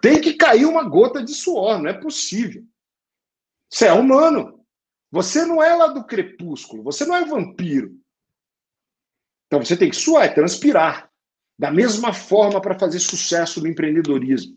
[0.00, 2.64] Tem que cair uma gota de suor, não é possível.
[3.70, 4.64] Você é humano.
[5.10, 7.98] Você não é lá do crepúsculo, você não é vampiro.
[9.48, 11.10] Então você tem que suar, é transpirar.
[11.58, 14.56] Da mesma forma para fazer sucesso no empreendedorismo.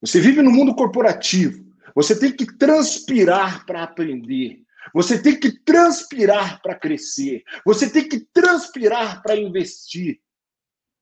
[0.00, 1.64] Você vive no mundo corporativo.
[1.94, 4.62] Você tem que transpirar para aprender.
[4.94, 7.44] Você tem que transpirar para crescer.
[7.64, 10.20] Você tem que transpirar para investir.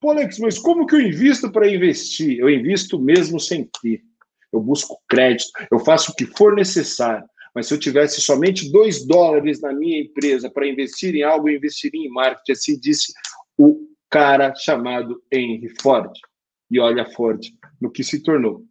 [0.00, 2.38] Pô, Alex, mas como que eu invisto para investir?
[2.38, 4.02] Eu invisto mesmo sem ter.
[4.52, 7.26] Eu busco crédito, eu faço o que for necessário.
[7.56, 11.56] Mas se eu tivesse somente dois dólares na minha empresa para investir em algo, eu
[11.56, 12.52] investiria em marketing.
[12.52, 13.14] Assim disse
[13.56, 13.80] o
[14.10, 16.12] cara chamado Henry Ford.
[16.70, 17.42] E olha Ford
[17.80, 18.66] no que se tornou.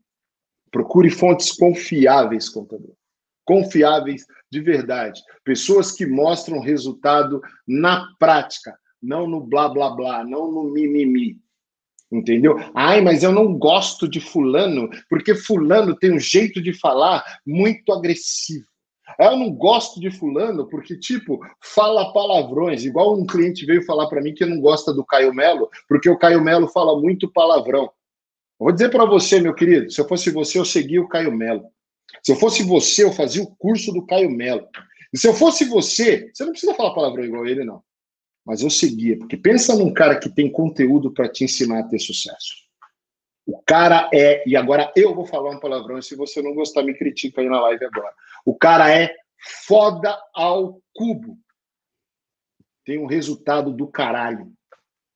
[0.70, 2.94] Procure fontes confiáveis, contador.
[3.44, 5.20] Confiáveis de verdade.
[5.44, 11.40] Pessoas que mostram resultado na prática, não no blá blá blá, não no mimimi.
[12.12, 12.56] Entendeu?
[12.76, 17.92] Ai, mas eu não gosto de fulano, porque fulano tem um jeito de falar muito
[17.92, 18.75] agressivo.
[19.20, 22.84] Eu não gosto de fulano porque, tipo, fala palavrões.
[22.84, 26.18] Igual um cliente veio falar para mim que não gosta do Caio Melo, porque o
[26.18, 27.89] Caio Melo fala muito palavrão.
[28.60, 31.66] Vou dizer para você, meu querido, se eu fosse você, eu seguia o Caio Melo.
[32.24, 34.68] Se eu fosse você, eu fazia o curso do Caio Melo.
[35.14, 37.84] E se eu fosse você, você não precisa falar palavrão igual ele, não.
[38.45, 41.99] Mas eu seguia, porque pensa num cara que tem conteúdo para te ensinar a ter
[41.99, 42.66] sucesso.
[43.45, 46.84] O cara é, e agora eu vou falar um palavrão, e se você não gostar,
[46.84, 48.12] me critica aí na live agora.
[48.46, 49.14] O cara é
[49.68, 51.38] foda ao cubo.
[52.86, 54.54] Tem um resultado do caralho.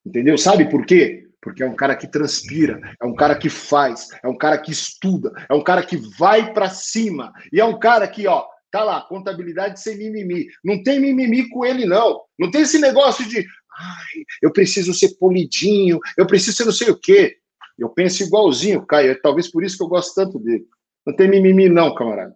[0.06, 0.38] Entendeu?
[0.38, 1.28] Sabe por quê?
[1.42, 4.72] Porque é um cara que transpira, é um cara que faz, é um cara que
[4.72, 7.32] estuda, é um cara que vai para cima.
[7.54, 10.48] E é um cara que, ó, tá lá, contabilidade sem mimimi.
[10.64, 12.22] Não tem mimimi com ele, não.
[12.38, 16.90] Não tem esse negócio de, ai, eu preciso ser polidinho, eu preciso ser não sei
[16.90, 17.38] o quê.
[17.78, 19.12] Eu penso igualzinho, Caio.
[19.12, 20.66] É talvez por isso que eu gosto tanto dele.
[21.06, 22.36] Não tem mimimi, não, camarada.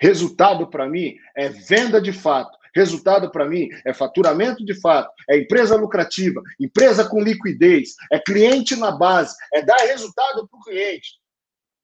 [0.00, 2.58] Resultado para mim é venda de fato.
[2.74, 8.76] Resultado para mim é faturamento de fato, é empresa lucrativa, empresa com liquidez, é cliente
[8.76, 11.18] na base, é dar resultado para o cliente.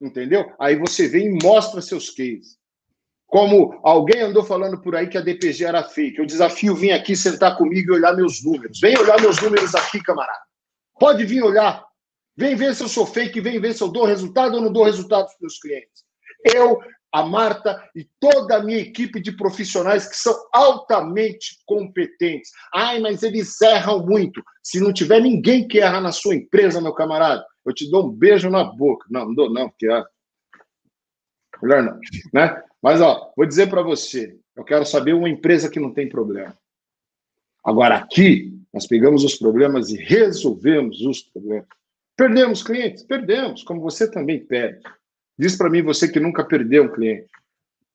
[0.01, 0.53] Entendeu?
[0.61, 2.57] Aí você vem e mostra seus cases.
[3.27, 6.19] Como alguém andou falando por aí que a DPG era fake.
[6.19, 8.79] Eu desafio vir aqui sentar comigo e olhar meus números.
[8.79, 10.39] Vem olhar meus números aqui, camarada.
[11.01, 11.85] Pode vir olhar.
[12.37, 14.85] Vem ver se eu sou fake, vem ver se eu dou resultado ou não dou
[14.85, 16.05] resultado para os meus clientes.
[16.45, 16.79] Eu
[17.17, 22.51] a Marta e toda a minha equipe de profissionais que são altamente competentes.
[22.75, 24.43] Ai, mas eles erram muito.
[24.63, 28.13] Se não tiver ninguém que erra na sua empresa, meu camarada, eu te dou um
[28.13, 29.07] beijo na boca.
[29.11, 30.05] Não, não dou não, porque é
[31.63, 31.99] melhor não,
[32.35, 32.63] né?
[32.83, 36.55] Mas ó, vou dizer para você, eu quero saber uma empresa que não tem problema.
[37.65, 41.67] Agora aqui nós pegamos os problemas e resolvemos os problemas.
[42.15, 44.83] Perdemos clientes, perdemos, como você também perde.
[45.39, 47.29] Diz para mim você que nunca perdeu um cliente.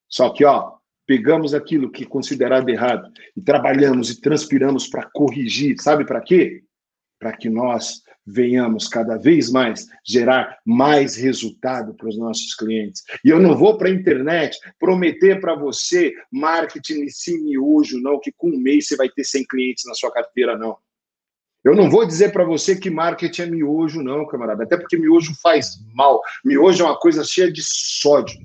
[0.07, 0.73] Só que, ó,
[1.07, 5.75] pegamos aquilo que é considerado errado e trabalhamos e transpiramos para corrigir.
[5.81, 6.63] Sabe para quê?
[7.19, 13.03] Para que nós venhamos cada vez mais gerar mais resultado para os nossos clientes.
[13.25, 18.31] E eu não vou para a internet prometer para você marketing em miojo, não, que
[18.31, 20.77] com um mês você vai ter 100 clientes na sua carteira, não.
[21.63, 24.63] Eu não vou dizer para você que marketing é miojo, não, camarada.
[24.63, 26.21] Até porque miojo faz mal.
[26.43, 28.35] Miojo é uma coisa cheia de sódio.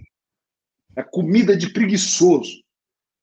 [0.94, 2.62] É comida de preguiçoso.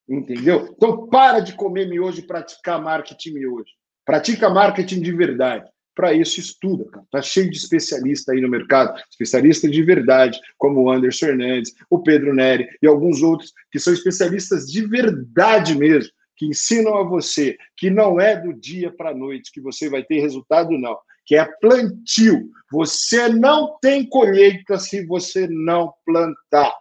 [0.09, 0.73] Entendeu?
[0.75, 3.71] Então para de comer miojo e praticar marketing miojo.
[4.03, 5.71] Pratica marketing de verdade.
[5.95, 6.85] Para isso, estuda.
[7.11, 12.01] Tá cheio de especialista aí no mercado, especialista de verdade, como o Anderson Hernandes, o
[12.01, 17.57] Pedro Neri e alguns outros que são especialistas de verdade mesmo que ensinam a você
[17.77, 20.97] que não é do dia para a noite que você vai ter resultado, não.
[21.25, 22.49] Que é plantio.
[22.71, 26.73] Você não tem colheita se você não plantar.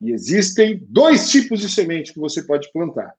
[0.00, 3.14] E existem dois tipos de semente que você pode plantar.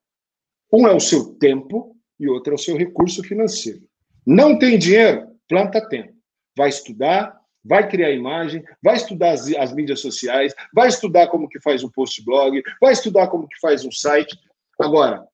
[0.71, 3.81] Um é o seu tempo e outro é o seu recurso financeiro.
[4.25, 5.27] Não tem dinheiro?
[5.47, 6.13] Planta tempo.
[6.57, 11.59] Vai estudar, vai criar imagem, vai estudar as, as, mídias sociais, vai estudar como que
[11.59, 14.37] faz um post blog, vai estudar como que faz um site.
[14.79, 15.25] Agora,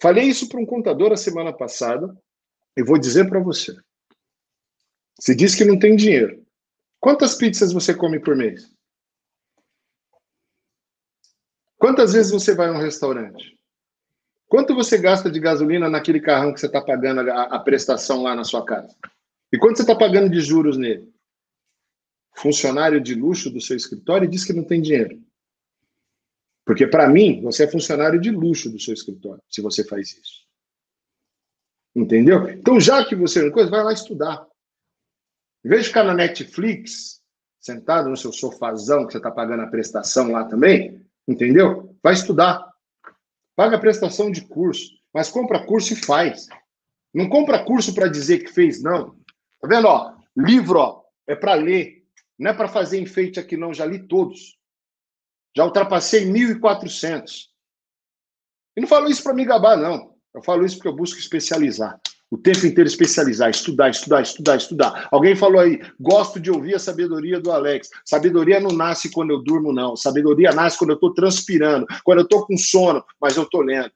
[0.00, 2.16] Falei isso para um contador a semana passada
[2.76, 3.74] e vou dizer para você.
[5.18, 6.44] Você diz que não tem dinheiro.
[7.00, 8.70] Quantas pizzas você come por mês?
[11.78, 13.56] Quantas vezes você vai a um restaurante?
[14.48, 18.34] Quanto você gasta de gasolina naquele carrão que você está pagando a, a, prestação lá
[18.34, 18.94] na sua casa?
[19.52, 21.12] E quanto você está pagando de juros nele?
[22.34, 25.20] Funcionário de luxo do seu escritório diz que não tem dinheiro.
[26.66, 30.44] Porque, para mim, você é funcionário de luxo do seu escritório, se você faz isso.
[31.94, 32.48] Entendeu?
[32.50, 34.44] Então, já que você não coisa, vai lá estudar.
[35.64, 37.22] Em vez de ficar na Netflix,
[37.60, 41.96] sentado no seu sofazão, que você está pagando a prestação lá também, entendeu?
[42.02, 42.72] Vai estudar.
[43.54, 46.48] Paga a prestação de curso, mas compra curso e faz.
[47.14, 49.16] Não compra curso para dizer que fez, não.
[49.60, 49.86] Tá vendo?
[49.86, 52.04] Ó, livro ó, é para ler,
[52.38, 53.72] não é para fazer enfeite aqui, não.
[53.72, 54.58] Já li todos.
[55.56, 57.46] Já ultrapassei 1.400.
[58.76, 60.14] E não falo isso para me gabar, não.
[60.34, 61.98] Eu falo isso porque eu busco especializar.
[62.30, 65.08] O tempo inteiro especializar, estudar, estudar, estudar, estudar.
[65.10, 67.88] Alguém falou aí, gosto de ouvir a sabedoria do Alex.
[68.04, 69.96] Sabedoria não nasce quando eu durmo, não.
[69.96, 73.92] Sabedoria nasce quando eu estou transpirando, quando eu estou com sono, mas eu estou lendo.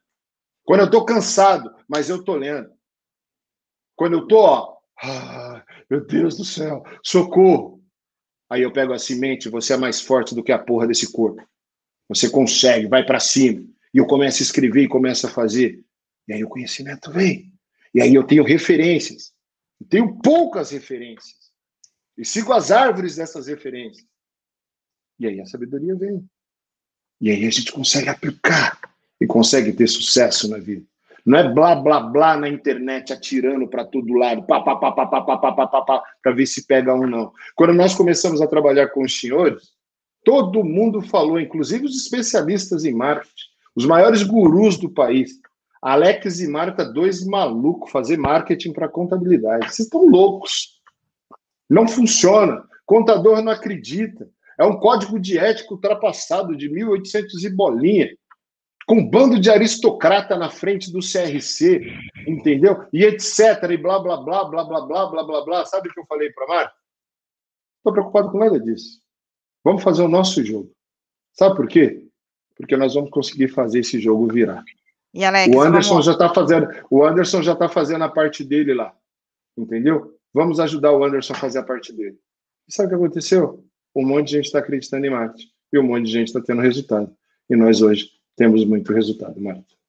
[0.64, 2.70] Quando eu estou cansado, mas eu estou lendo.
[3.96, 7.82] Quando eu estou, ó, ah, meu Deus do céu, socorro.
[8.48, 11.49] Aí eu pego a semente, você é mais forte do que a porra desse corpo.
[12.10, 13.64] Você consegue, vai para cima.
[13.94, 15.84] E eu começo a escrever e começo a fazer.
[16.26, 17.52] E aí o conhecimento vem.
[17.94, 19.32] E aí eu tenho referências.
[19.80, 21.38] Eu tenho poucas referências.
[22.18, 24.04] E sigo as árvores dessas referências.
[25.20, 26.28] E aí a sabedoria vem.
[27.20, 28.80] E aí a gente consegue aplicar
[29.20, 30.84] e consegue ter sucesso na vida.
[31.24, 35.06] Não é blá blá blá na internet atirando para todo lado, pá, pá, pá, pá,
[35.06, 37.32] pá, pá, pá, pá, pá, para ver se pega um, não.
[37.54, 39.70] Quando nós começamos a trabalhar com os senhores,
[40.24, 45.40] todo mundo falou, inclusive os especialistas em marketing, os maiores gurus do país,
[45.82, 49.66] Alex e Marta, dois malucos, fazer marketing para contabilidade.
[49.66, 50.78] Vocês estão loucos.
[51.68, 52.62] Não funciona.
[52.84, 54.28] Contador não acredita.
[54.58, 58.14] É um código de ética ultrapassado de 1800 e bolinha,
[58.86, 61.80] com um bando de aristocrata na frente do CRC,
[62.26, 62.84] entendeu?
[62.92, 63.62] E etc.
[63.70, 65.64] E blá, blá, blá, blá, blá, blá, blá, blá, blá.
[65.64, 66.74] Sabe o que eu falei para Marta?
[67.78, 69.00] Estou preocupado com nada disso.
[69.64, 70.72] Vamos fazer o nosso jogo.
[71.32, 72.06] Sabe por quê?
[72.56, 74.64] Porque nós vamos conseguir fazer esse jogo virar.
[75.12, 76.06] E Alex, o Anderson vamos...
[76.06, 78.94] já está fazendo, o Anderson já está fazendo a parte dele lá,
[79.56, 80.16] entendeu?
[80.32, 82.16] Vamos ajudar o Anderson a fazer a parte dele.
[82.68, 83.64] E sabe o que aconteceu?
[83.94, 86.62] Um monte de gente está acreditando em marketing e um monte de gente está tendo
[86.62, 87.12] resultado.
[87.48, 89.79] E nós hoje temos muito resultado, Marta.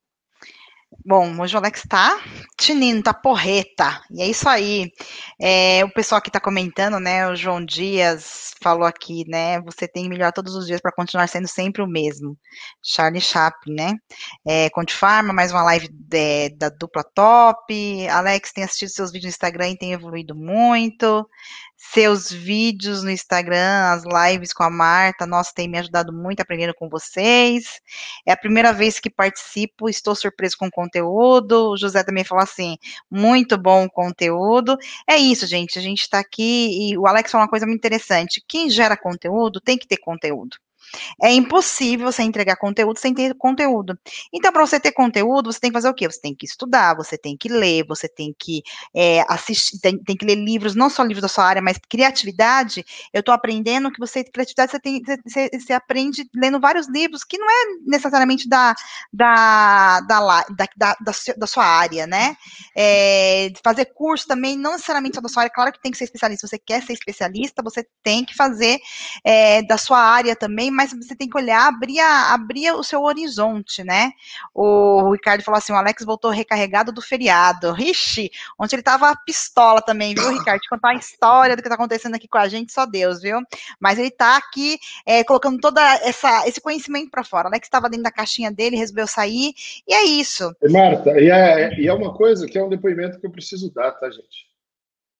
[1.04, 2.20] Bom, o Alex tá
[2.60, 4.02] tinindo, tá porreta.
[4.12, 4.91] E é isso aí.
[5.39, 7.28] É, o pessoal aqui tá comentando, né?
[7.28, 9.60] O João Dias falou aqui, né?
[9.62, 12.38] Você tem que melhorar todos os dias para continuar sendo sempre o mesmo.
[12.84, 13.93] Charlie Chaplin, né?
[14.45, 18.08] É, Conte Farma, mais uma live de, da dupla top.
[18.08, 21.28] Alex tem assistido seus vídeos no Instagram e tem evoluído muito
[21.94, 26.76] seus vídeos no Instagram, as lives com a Marta, nossa, tem me ajudado muito aprendendo
[26.76, 27.82] com vocês.
[28.26, 31.72] É a primeira vez que participo, estou surpreso com o conteúdo.
[31.72, 32.78] O José também falou assim:
[33.10, 34.78] muito bom o conteúdo.
[35.10, 35.80] É isso, gente.
[35.80, 39.60] A gente está aqui e o Alex falou uma coisa muito interessante: quem gera conteúdo
[39.60, 40.58] tem que ter conteúdo.
[41.22, 43.98] É impossível você entregar conteúdo sem ter conteúdo.
[44.34, 46.08] Então, para você ter conteúdo, você tem que fazer o quê?
[46.10, 48.62] Você tem que estudar, você tem que ler, você tem que
[48.96, 52.86] é, assistir, tem, tem, que ler livros, não só livros da sua área, mas criatividade.
[53.14, 57.38] Eu estou aprendendo que você, criatividade, você, tem, você, você, aprende lendo vários livros, que
[57.38, 58.76] não é necessariamente da,
[59.12, 62.36] da, da, da, da, da sua área, né?
[62.76, 66.06] É, fazer curso também, não necessariamente só da sua área, claro que tem que ser
[66.06, 66.48] especialista.
[66.48, 68.80] Se você quer ser especialista, você tem que fazer
[69.24, 73.04] é, da sua área também, mas você tem que olhar, abrir, a, abrir o seu
[73.04, 74.12] horizonte, né?
[74.54, 77.76] O Ricardo falou assim: o Alex voltou recarregado do feriado.
[77.80, 80.62] Ixi, onde ele tava pistola também, viu, Ricardo?
[80.62, 83.40] Te contar a história do que tá acontecendo aqui com a gente, só Deus, viu?
[83.80, 85.78] Mas ele tá aqui é, colocando todo
[86.46, 87.48] esse conhecimento para fora.
[87.48, 89.54] O Alex estava dentro da caixinha dele, resolveu sair,
[89.88, 90.52] e é isso.
[90.70, 93.92] Marta, e é, e é uma coisa que é um depoimento que eu preciso dar,
[93.92, 94.50] tá, gente?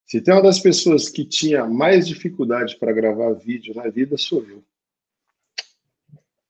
[0.06, 4.44] Se tem uma das pessoas que tinha mais dificuldade para gravar vídeo na vida, sou
[4.48, 4.62] eu.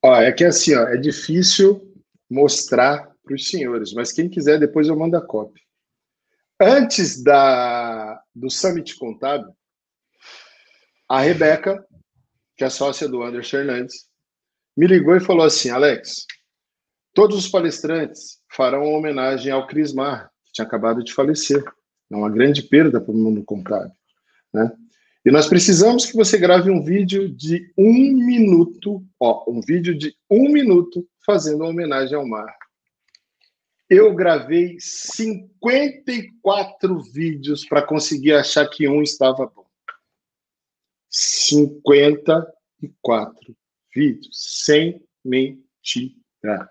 [0.04, 1.80] Ó, é que assim, ó, é difícil
[2.28, 5.62] mostrar para os senhores, mas quem quiser depois eu mando a cópia.
[6.60, 9.54] Antes da, do Summit Contábil,
[11.08, 11.84] a Rebeca,
[12.56, 14.08] que é sócia do Anderson Hernandes,
[14.76, 16.26] me ligou e falou assim: Alex,
[17.12, 21.62] todos os palestrantes farão uma homenagem ao Cris Mar, que tinha acabado de falecer.
[22.10, 23.92] É uma grande perda para o mundo contábil.
[24.52, 24.70] Né?
[25.24, 30.12] E nós precisamos que você grave um vídeo de um minuto, ó, um vídeo de
[30.28, 32.52] um minuto fazendo uma homenagem ao mar.
[33.88, 39.64] Eu gravei 54 vídeos para conseguir achar que um estava bom.
[41.08, 43.56] 54
[43.94, 46.68] vídeos, sem mentira.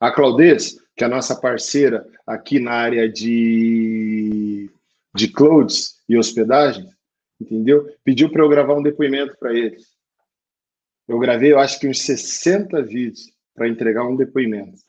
[0.00, 4.70] A Claudez, que é a nossa parceira aqui na área de,
[5.14, 6.88] de clouds e hospedagem,
[7.40, 7.88] entendeu?
[8.04, 9.96] Pediu para eu gravar um depoimento para eles.
[11.06, 14.82] Eu gravei, eu acho que uns 60 vídeos para entregar um depoimento.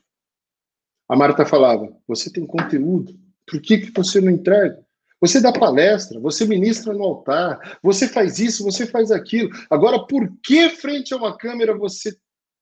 [1.07, 4.85] A Marta falava: Você tem conteúdo, por que, que você não entrega?
[5.21, 9.49] Você dá palestra, você ministra no altar, você faz isso, você faz aquilo.
[9.69, 12.15] Agora, por que frente a uma câmera você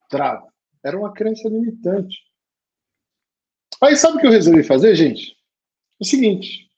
[0.10, 0.48] trava?
[0.84, 2.18] Era uma crença limitante.
[3.82, 5.36] Aí sabe o que eu resolvi fazer, gente?
[6.00, 6.70] O seguinte: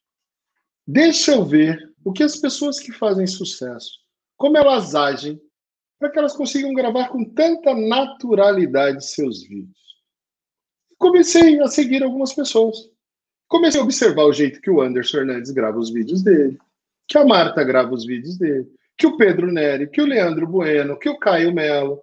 [0.86, 4.00] deixa eu ver o que as pessoas que fazem sucesso,
[4.38, 5.40] como elas agem
[6.00, 9.78] para que elas consigam gravar com tanta naturalidade seus vídeos.
[10.98, 12.90] comecei a seguir algumas pessoas.
[13.48, 16.58] Comecei a observar o jeito que o Anderson Hernandes grava os vídeos dele,
[17.08, 21.00] que a Marta grava os vídeos dele, que o Pedro Neri, que o Leandro Bueno,
[21.00, 22.02] que o Caio Melo,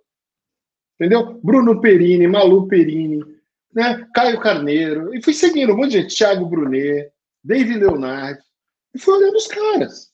[0.95, 1.39] entendeu?
[1.43, 3.23] Bruno Perini, Malu Perini,
[3.73, 4.07] né?
[4.15, 7.13] Caio Carneiro, e fui seguindo um monte de gente, Thiago Brunet,
[7.45, 8.41] David Leonardo,
[8.97, 10.11] e fui olhando os caras.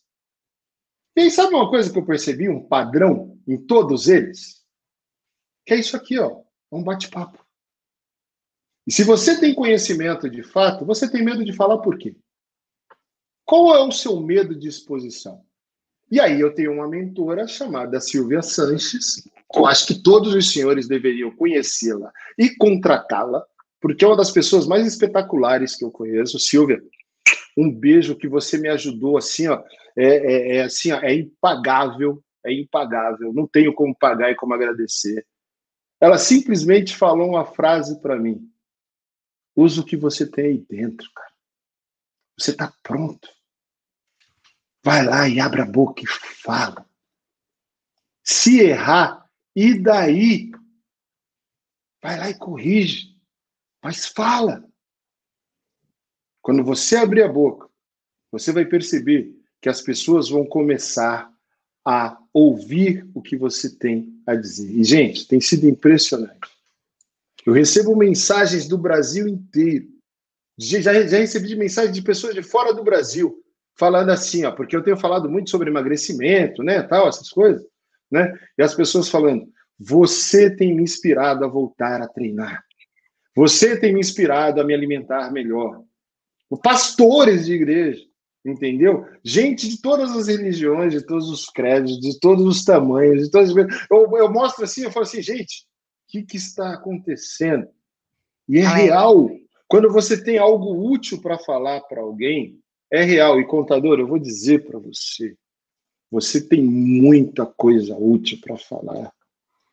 [1.16, 4.64] E aí, sabe uma coisa que eu percebi, um padrão em todos eles?
[5.64, 6.40] Que é isso aqui, ó,
[6.72, 7.38] é um bate-papo.
[8.84, 12.16] E se você tem conhecimento de fato, você tem medo de falar por quê?
[13.44, 15.44] Qual é o seu medo de exposição?
[16.10, 20.88] E aí eu tenho uma mentora chamada Silvia Sanches, eu acho que todos os senhores
[20.88, 23.46] deveriam conhecê-la e contratá-la,
[23.80, 26.38] porque é uma das pessoas mais espetaculares que eu conheço.
[26.38, 26.82] Silvia,
[27.56, 29.62] um beijo que você me ajudou assim, ó,
[29.96, 33.32] é, é, é assim, ó, é impagável, é impagável.
[33.32, 35.26] Não tenho como pagar e como agradecer.
[36.00, 38.50] Ela simplesmente falou uma frase para mim:
[39.54, 41.32] usa o que você tem aí dentro, cara.
[42.38, 43.28] Você está pronto.
[44.84, 46.84] Vai lá e abre a boca e fala.
[48.24, 50.50] Se errar, e daí?
[52.02, 53.16] Vai lá e corrige.
[53.82, 54.68] Mas fala.
[56.42, 57.68] Quando você abrir a boca,
[58.30, 61.32] você vai perceber que as pessoas vão começar
[61.84, 64.70] a ouvir o que você tem a dizer.
[64.70, 66.50] E, gente, tem sido impressionante.
[67.46, 69.88] Eu recebo mensagens do Brasil inteiro.
[70.58, 73.42] Já, já recebi mensagens de pessoas de fora do Brasil
[73.74, 77.64] falando assim, ó, porque eu tenho falado muito sobre emagrecimento, né, tal, essas coisas,
[78.10, 78.32] né?
[78.56, 82.62] E as pessoas falando: "Você tem me inspirado a voltar a treinar.
[83.34, 85.82] Você tem me inspirado a me alimentar melhor."
[86.56, 88.04] Pastores de igreja,
[88.44, 89.06] entendeu?
[89.22, 93.50] Gente de todas as religiões, de todos os credos, de todos os tamanhos, de todas
[93.50, 93.56] as...
[93.90, 95.64] eu, eu mostro assim, eu falo assim, gente,
[96.08, 97.68] o que, que está acontecendo?
[98.48, 99.30] E é real.
[99.68, 103.40] Quando você tem algo útil para falar para alguém, é real.
[103.40, 105.34] E contador, eu vou dizer para você,
[106.10, 109.10] você tem muita coisa útil para falar.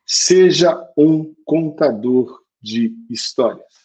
[0.06, 3.79] Seja um contador de histórias.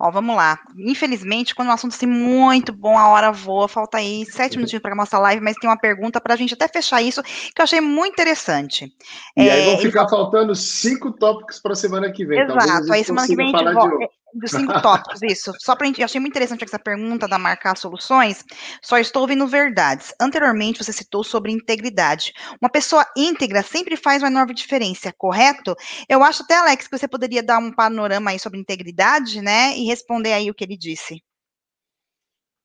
[0.00, 0.58] Ó, vamos lá.
[0.76, 4.92] Infelizmente, quando o assunto assim muito bom, a hora voa, falta aí sete minutinhos para
[4.92, 7.64] a nossa live, mas tem uma pergunta para a gente até fechar isso, que eu
[7.64, 8.92] achei muito interessante.
[9.36, 12.40] E é, aí vão ficar faltando cinco tópicos para a semana que vem.
[12.40, 14.08] Exato, aí semana que vem a gente volta
[14.38, 15.52] dos cinco tópicos, isso.
[15.58, 18.44] Só para gente, eu achei muito interessante essa pergunta da marcar soluções.
[18.82, 20.14] Só estou ouvindo verdades.
[20.20, 22.32] Anteriormente você citou sobre integridade.
[22.60, 25.74] Uma pessoa íntegra sempre faz uma enorme diferença, correto?
[26.08, 29.76] Eu acho até, Alex, que você poderia dar um panorama aí sobre integridade, né?
[29.76, 31.22] E responder aí o que ele disse.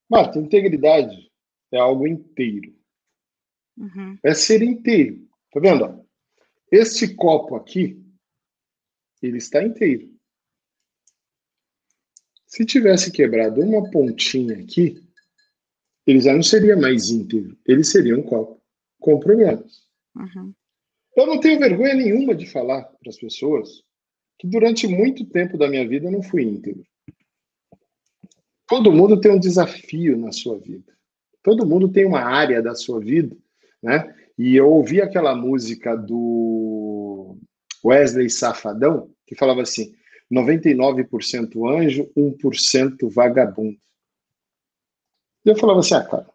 [0.09, 1.31] Marta, integridade
[1.71, 2.75] é algo inteiro.
[3.77, 4.17] Uhum.
[4.23, 5.27] É ser inteiro.
[5.53, 6.05] Tá vendo?
[6.71, 8.01] Este copo aqui,
[9.21, 10.09] ele está inteiro.
[12.51, 15.01] Se tivesse quebrado uma pontinha aqui,
[16.05, 18.61] ele já não seria mais íntegro, ele seria um copo
[18.99, 19.87] com problemas.
[20.13, 20.53] Uhum.
[21.15, 23.81] Eu não tenho vergonha nenhuma de falar para as pessoas
[24.37, 26.85] que durante muito tempo da minha vida eu não fui íntegro.
[28.67, 30.91] Todo mundo tem um desafio na sua vida.
[31.41, 33.35] Todo mundo tem uma área da sua vida,
[33.81, 34.13] né?
[34.37, 37.37] E eu ouvi aquela música do
[37.83, 39.93] Wesley Safadão que falava assim:
[40.31, 43.77] 99% anjo, 1% vagabundo.
[45.45, 46.27] E eu falava assim, ah, cara,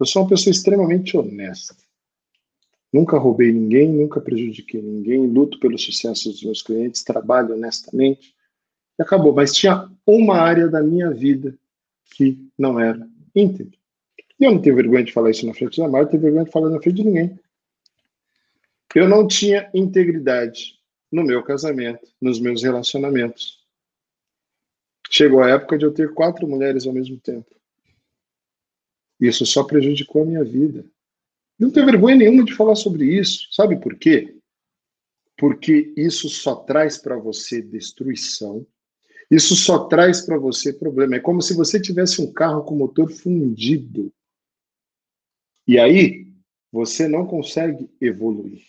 [0.00, 1.76] eu sou uma pessoa extremamente honesta.
[2.92, 8.34] Nunca roubei ninguém, nunca prejudiquei ninguém, luto pelo sucesso dos meus clientes, trabalho honestamente.
[8.98, 9.34] E acabou.
[9.34, 11.54] Mas tinha uma área da minha vida
[12.16, 13.76] que não era íntegra.
[14.40, 16.44] E eu não tenho vergonha de falar isso na frente da Marta, não tenho vergonha
[16.44, 17.38] de falar na frente de ninguém.
[18.94, 20.77] Eu não tinha integridade
[21.10, 23.58] no meu casamento, nos meus relacionamentos.
[25.10, 27.54] Chegou a época de eu ter quatro mulheres ao mesmo tempo.
[29.20, 30.84] Isso só prejudicou a minha vida.
[31.58, 33.48] Não tenho vergonha nenhuma de falar sobre isso.
[33.52, 34.36] Sabe por quê?
[35.36, 38.66] Porque isso só traz para você destruição.
[39.30, 41.16] Isso só traz para você problema.
[41.16, 44.12] É como se você tivesse um carro com motor fundido.
[45.66, 46.28] E aí,
[46.70, 48.62] você não consegue evoluir.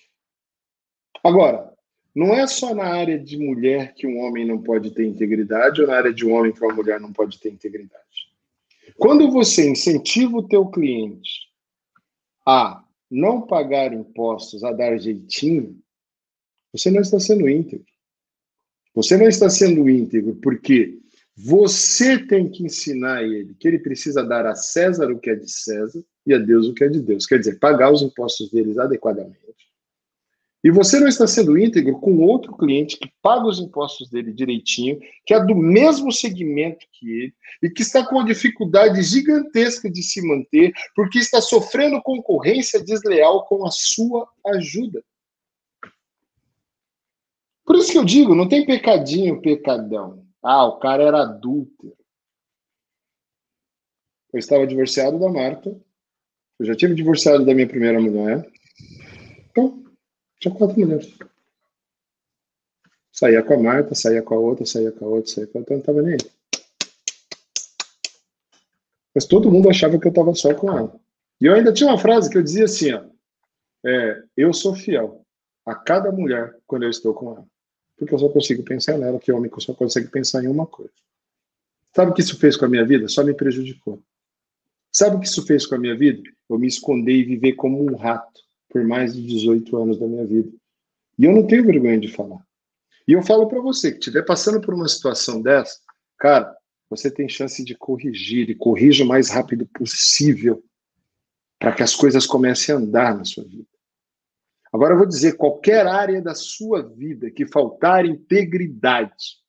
[1.23, 1.73] Agora,
[2.15, 5.87] não é só na área de mulher que um homem não pode ter integridade ou
[5.87, 8.03] na área de um homem que uma mulher não pode ter integridade.
[8.97, 11.47] Quando você incentiva o teu cliente
[12.45, 15.79] a não pagar impostos, a dar jeitinho,
[16.71, 17.85] você não está sendo íntegro.
[18.93, 20.99] Você não está sendo íntegro porque
[21.37, 25.49] você tem que ensinar ele que ele precisa dar a César o que é de
[25.49, 27.25] César e a Deus o que é de Deus.
[27.25, 29.48] Quer dizer, pagar os impostos deles adequadamente
[30.63, 34.99] e você não está sendo íntegro com outro cliente que paga os impostos dele direitinho,
[35.25, 37.33] que é do mesmo segmento que ele,
[37.63, 43.45] e que está com uma dificuldade gigantesca de se manter, porque está sofrendo concorrência desleal
[43.45, 45.01] com a sua ajuda.
[47.65, 50.25] Por isso que eu digo, não tem pecadinho, pecadão.
[50.43, 51.95] Ah, o cara era adúltero.
[54.33, 55.69] Eu estava divorciado da Marta.
[56.59, 58.49] Eu já tive divorciado da minha primeira mulher.
[60.39, 61.13] Então, tinha quatro mulheres.
[63.11, 65.61] Saía com a Marta, saía com a outra, saía com a outra, saía com a
[65.61, 66.31] outra, não estava nem aí.
[69.13, 70.99] Mas todo mundo achava que eu estava só com ela.
[71.41, 73.03] E eu ainda tinha uma frase que eu dizia assim, ó,
[73.85, 75.25] é, eu sou fiel
[75.65, 77.45] a cada mulher quando eu estou com ela.
[77.97, 80.93] Porque eu só consigo pensar nela, que homem só consegue pensar em uma coisa.
[81.93, 83.09] Sabe o que isso fez com a minha vida?
[83.09, 84.01] Só me prejudicou.
[84.91, 86.21] Sabe o que isso fez com a minha vida?
[86.49, 90.25] Eu me esconder e viver como um rato por mais de 18 anos da minha
[90.25, 90.51] vida.
[91.17, 92.45] E eu não tenho vergonha de falar.
[93.07, 95.79] E eu falo para você que estiver passando por uma situação dessa,
[96.17, 96.55] cara,
[96.89, 100.63] você tem chance de corrigir e corrija o mais rápido possível
[101.59, 103.67] para que as coisas comecem a andar na sua vida.
[104.71, 109.39] Agora eu vou dizer, qualquer área da sua vida que faltar integridade,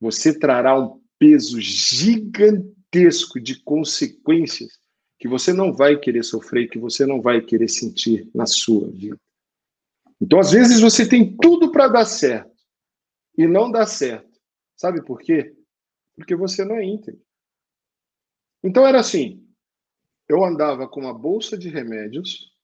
[0.00, 4.78] você trará um peso gigantesco de consequências
[5.24, 9.18] que você não vai querer sofrer, que você não vai querer sentir na sua vida.
[10.20, 12.54] Então, às vezes, você tem tudo para dar certo
[13.38, 14.38] e não dá certo.
[14.76, 15.56] Sabe por quê?
[16.14, 17.22] Porque você não é íntegro.
[18.62, 19.42] Então, era assim:
[20.28, 22.54] eu andava com uma bolsa de remédios,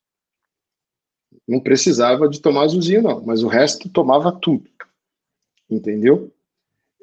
[1.48, 4.70] não precisava de tomar azulzinho, não, mas o resto tomava tudo.
[5.70, 6.30] Entendeu?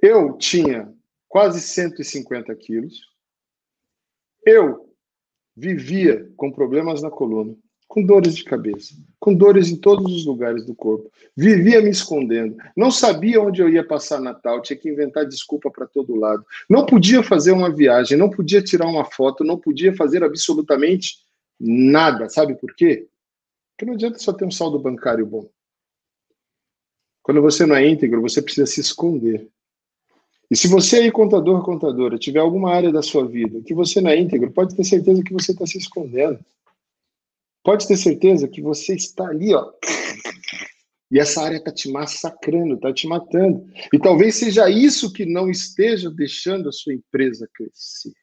[0.04, 0.96] Eu tinha
[1.28, 3.10] quase 150 quilos.
[4.46, 4.87] Eu
[5.58, 7.56] vivia com problemas na coluna,
[7.88, 12.56] com dores de cabeça, com dores em todos os lugares do corpo, vivia me escondendo,
[12.76, 16.86] não sabia onde eu ia passar Natal, tinha que inventar desculpa para todo lado, não
[16.86, 21.16] podia fazer uma viagem, não podia tirar uma foto, não podia fazer absolutamente
[21.60, 22.30] nada.
[22.30, 23.08] Sabe por quê?
[23.72, 25.50] Porque não adianta só ter um saldo bancário bom.
[27.24, 29.50] Quando você não é íntegro, você precisa se esconder.
[30.50, 34.12] E se você aí, contador, contadora, tiver alguma área da sua vida que você não
[34.12, 36.40] é íntegro, pode ter certeza que você está se escondendo.
[37.64, 39.74] Pode ter certeza que você está ali, ó.
[41.12, 43.66] E essa área está te massacrando, está te matando.
[43.94, 48.14] E talvez seja isso que não esteja deixando a sua empresa crescer.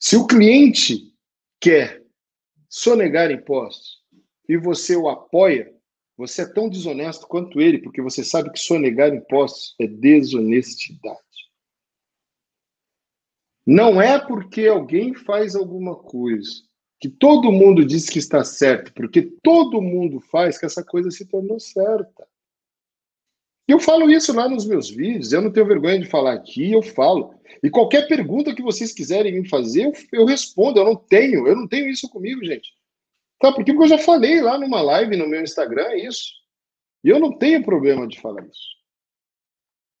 [0.00, 1.12] Se o cliente
[1.60, 2.02] quer
[2.68, 4.02] sonegar impostos
[4.48, 5.71] e você o apoia,
[6.16, 11.20] você é tão desonesto quanto ele, porque você sabe que sonegar impostos é desonestidade.
[13.66, 16.62] Não é porque alguém faz alguma coisa
[17.00, 21.26] que todo mundo diz que está certo, porque todo mundo faz que essa coisa se
[21.26, 22.28] tornou certa.
[23.66, 26.82] Eu falo isso lá nos meus vídeos, eu não tenho vergonha de falar aqui, eu
[26.82, 27.34] falo.
[27.60, 30.78] E qualquer pergunta que vocês quiserem me fazer, eu, eu respondo.
[30.78, 32.72] Eu não tenho, eu não tenho isso comigo, gente.
[33.42, 36.32] Tá, porque eu já falei lá numa live no meu Instagram é isso.
[37.02, 38.68] E eu não tenho problema de falar isso.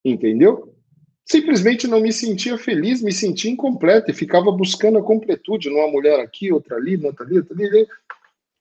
[0.04, 0.76] Entendeu?
[1.24, 6.20] Simplesmente não me sentia feliz, me sentia incompleto e ficava buscando a completude numa mulher
[6.20, 7.88] aqui, outra ali, outra ali, outra ali.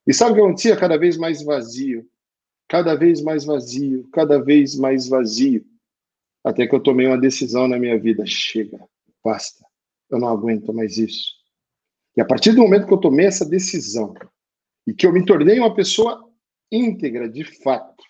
[0.07, 0.75] E sabe o que acontecia?
[0.75, 2.09] Cada vez mais vazio.
[2.67, 5.63] Cada vez mais vazio, cada vez mais vazio.
[6.43, 8.25] Até que eu tomei uma decisão na minha vida.
[8.25, 8.83] Chega,
[9.23, 9.63] basta.
[10.09, 11.35] Eu não aguento mais isso.
[12.17, 14.15] E a partir do momento que eu tomei essa decisão,
[14.85, 16.29] e que eu me tornei uma pessoa
[16.71, 18.03] íntegra, de fato.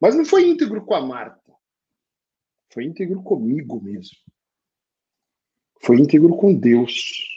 [0.00, 1.52] Mas não foi íntegro com a Marta.
[2.72, 4.16] Foi íntegro comigo mesmo.
[5.80, 7.36] Foi íntegro com Deus.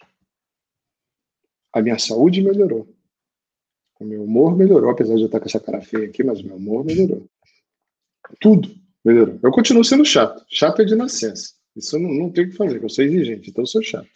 [1.74, 2.94] A minha saúde melhorou.
[4.00, 6.46] O meu humor melhorou, apesar de eu estar com essa cara feia aqui, mas o
[6.46, 7.28] meu humor melhorou.
[8.40, 8.70] Tudo
[9.04, 9.40] melhorou.
[9.42, 10.44] Eu continuo sendo chato.
[10.50, 11.54] Chato é de nascença.
[11.76, 14.10] Isso eu não, não tenho o que fazer, eu sou exigente, então eu sou chato.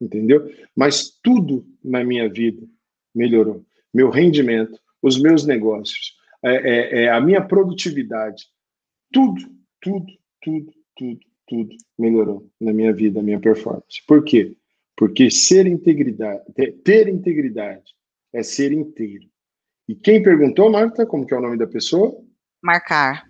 [0.00, 0.48] Entendeu?
[0.74, 2.66] Mas tudo na minha vida
[3.14, 3.64] melhorou
[3.94, 8.44] meu rendimento, os meus negócios, é, é, é, a minha produtividade,
[9.12, 9.40] tudo,
[9.80, 14.02] tudo, tudo, tudo, tudo melhorou na minha vida, na minha performance.
[14.06, 14.56] Por quê?
[14.96, 16.42] Porque ser integridade,
[16.82, 17.94] ter integridade
[18.32, 19.28] é ser inteiro.
[19.88, 22.16] E quem perguntou, Marta, como que é o nome da pessoa?
[22.62, 23.28] Marcar.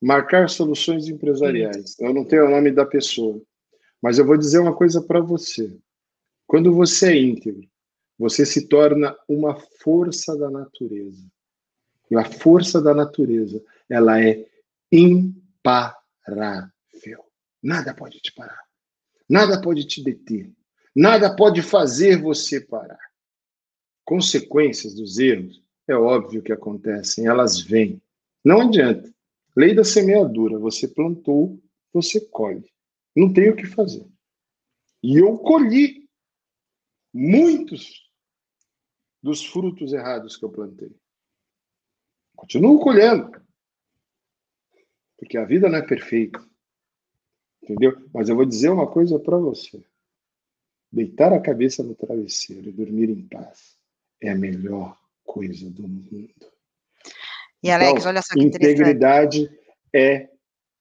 [0.00, 1.98] Marcar soluções empresariais.
[1.98, 3.40] Eu não tenho o nome da pessoa,
[4.02, 5.74] mas eu vou dizer uma coisa para você.
[6.46, 7.66] Quando você é íntegro,
[8.18, 11.24] você se torna uma força da natureza.
[12.10, 14.46] E a força da natureza, ela é
[14.90, 16.72] imparável.
[17.62, 18.62] Nada pode te parar.
[19.28, 20.52] Nada pode te deter.
[20.94, 23.00] Nada pode fazer você parar.
[24.04, 28.00] Consequências dos erros É óbvio que acontecem, elas vêm.
[28.44, 29.12] Não adianta.
[29.54, 31.60] Lei da semeadura, você plantou,
[31.92, 32.68] você colhe.
[33.14, 34.06] Não tem o que fazer.
[35.02, 36.08] E eu colhi
[37.12, 38.05] muitos
[39.26, 40.94] dos frutos errados que eu plantei.
[42.36, 43.32] Continuo colhendo.
[45.18, 46.38] Porque a vida não é perfeita.
[47.60, 48.08] Entendeu?
[48.14, 49.84] Mas eu vou dizer uma coisa para você.
[50.92, 53.76] Deitar a cabeça no travesseiro e dormir em paz
[54.22, 56.30] é a melhor coisa do mundo.
[57.60, 59.50] E Alex, então, olha só que integridade
[59.92, 60.30] é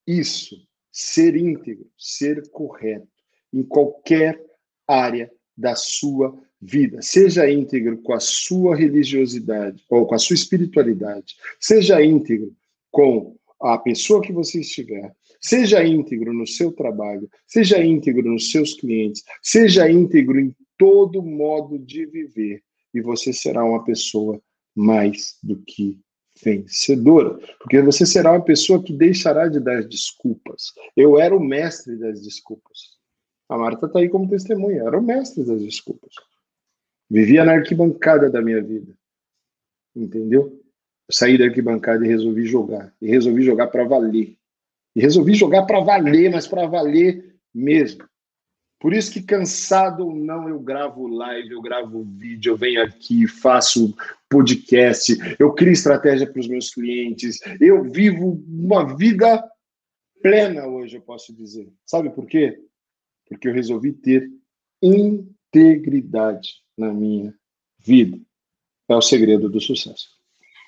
[0.05, 0.55] isso,
[0.91, 3.09] ser íntegro, ser correto
[3.51, 4.39] em qualquer
[4.87, 7.01] área da sua vida.
[7.01, 11.35] Seja íntegro com a sua religiosidade ou com a sua espiritualidade.
[11.59, 12.51] Seja íntegro
[12.91, 15.13] com a pessoa que você estiver.
[15.39, 21.77] Seja íntegro no seu trabalho, seja íntegro nos seus clientes, seja íntegro em todo modo
[21.77, 22.63] de viver
[22.93, 24.41] e você será uma pessoa
[24.73, 25.99] mais do que
[26.43, 30.73] vencedora, porque você será uma pessoa que deixará de dar desculpas.
[30.95, 32.95] Eu era o mestre das desculpas.
[33.47, 36.15] A Marta está aí como testemunha, era o mestre das desculpas.
[37.09, 38.97] Vivia na arquibancada da minha vida.
[39.95, 40.61] Entendeu?
[41.07, 42.93] Eu saí da arquibancada e resolvi jogar.
[43.01, 44.35] E resolvi jogar para valer.
[44.95, 48.07] E resolvi jogar para valer, mas para valer mesmo.
[48.79, 53.25] Por isso que cansado ou não, eu gravo live, eu gravo vídeo, eu venho aqui,
[53.25, 53.95] faço
[54.29, 59.43] podcast, eu crio estratégia para os meus clientes, eu vivo uma vida
[60.21, 61.71] plena hoje, eu posso dizer.
[61.85, 62.59] Sabe por quê?
[63.27, 64.29] Porque eu resolvi ter
[64.81, 67.33] integridade na minha
[67.79, 68.19] vida.
[68.87, 70.09] É o segredo do sucesso.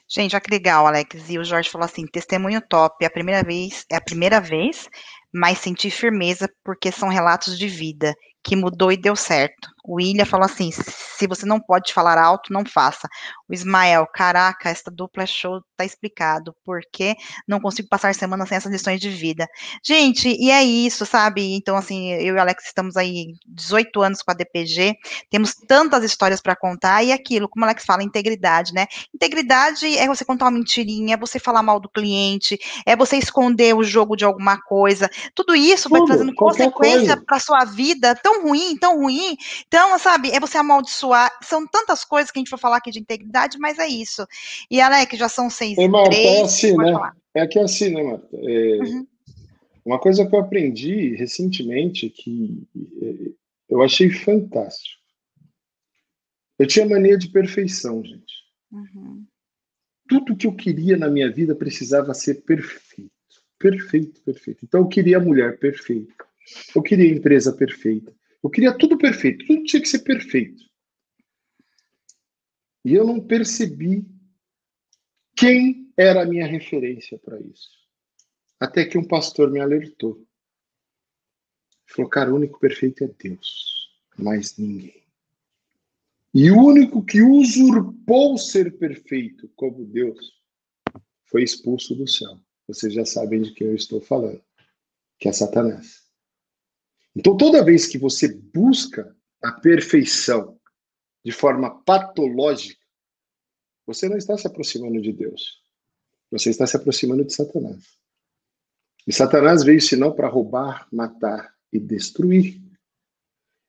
[0.10, 1.30] Gente, olha que legal, Alex.
[1.30, 4.90] E o Jorge falou assim: testemunho top, é a primeira vez, é a primeira vez,
[5.34, 8.16] mas senti firmeza porque são relatos de vida
[8.48, 9.68] que mudou e deu certo.
[9.88, 13.08] O William falou assim: se você não pode falar alto, não faça.
[13.48, 16.54] O Ismael, caraca, esta dupla é show, tá explicado.
[16.66, 17.16] Por que
[17.48, 19.48] não consigo passar semana sem essas lições de vida?
[19.82, 21.56] Gente, e é isso, sabe?
[21.56, 24.96] Então, assim, eu e o Alex estamos aí 18 anos com a DPG,
[25.30, 28.88] temos tantas histórias para contar, e aquilo, como o Alex fala, integridade, né?
[29.16, 33.74] Integridade é você contar uma mentirinha, é você falar mal do cliente, é você esconder
[33.74, 35.10] o jogo de alguma coisa.
[35.34, 39.36] Tudo isso vai Tudo, trazendo consequência para sua vida tão ruim, tão ruim.
[39.68, 41.32] Então, então, sabe, é você amaldiçoar.
[41.42, 44.28] São tantas coisas que a gente vai falar aqui de integridade, mas é isso.
[44.70, 46.26] E, Alex, já são seis e Marta, três.
[46.26, 46.92] É assim, né?
[46.92, 47.18] Falar.
[47.34, 48.28] É que é assim, né, Marta?
[48.34, 49.08] É, uhum.
[49.86, 52.68] Uma coisa que eu aprendi recentemente que
[53.02, 53.32] é,
[53.70, 55.02] eu achei fantástico.
[56.60, 58.34] Eu tinha mania de perfeição, gente.
[58.72, 59.24] Uhum.
[60.10, 63.12] Tudo que eu queria na minha vida precisava ser perfeito.
[63.60, 64.66] Perfeito, perfeito.
[64.66, 66.26] Então eu queria a mulher perfeita.
[66.76, 68.12] Eu queria a empresa perfeita.
[68.44, 70.64] Eu queria tudo perfeito, tudo tinha que ser perfeito.
[72.86, 74.06] E eu não percebi
[75.36, 77.70] quem era a minha referência para isso.
[78.60, 80.26] Até que um pastor me alertou.
[81.86, 85.04] Falou, cara, o único perfeito é Deus, mais ninguém.
[86.34, 90.34] E o único que usurpou ser perfeito como Deus
[91.26, 92.40] foi expulso do céu.
[92.68, 94.44] Vocês já sabem de quem eu estou falando,
[95.20, 96.07] que é Satanás.
[97.18, 100.60] Então, toda vez que você busca a perfeição
[101.26, 102.86] de forma patológica,
[103.88, 105.64] você não está se aproximando de Deus.
[106.30, 107.98] Você está se aproximando de Satanás.
[109.08, 112.62] E Satanás veio senão para roubar, matar e destruir.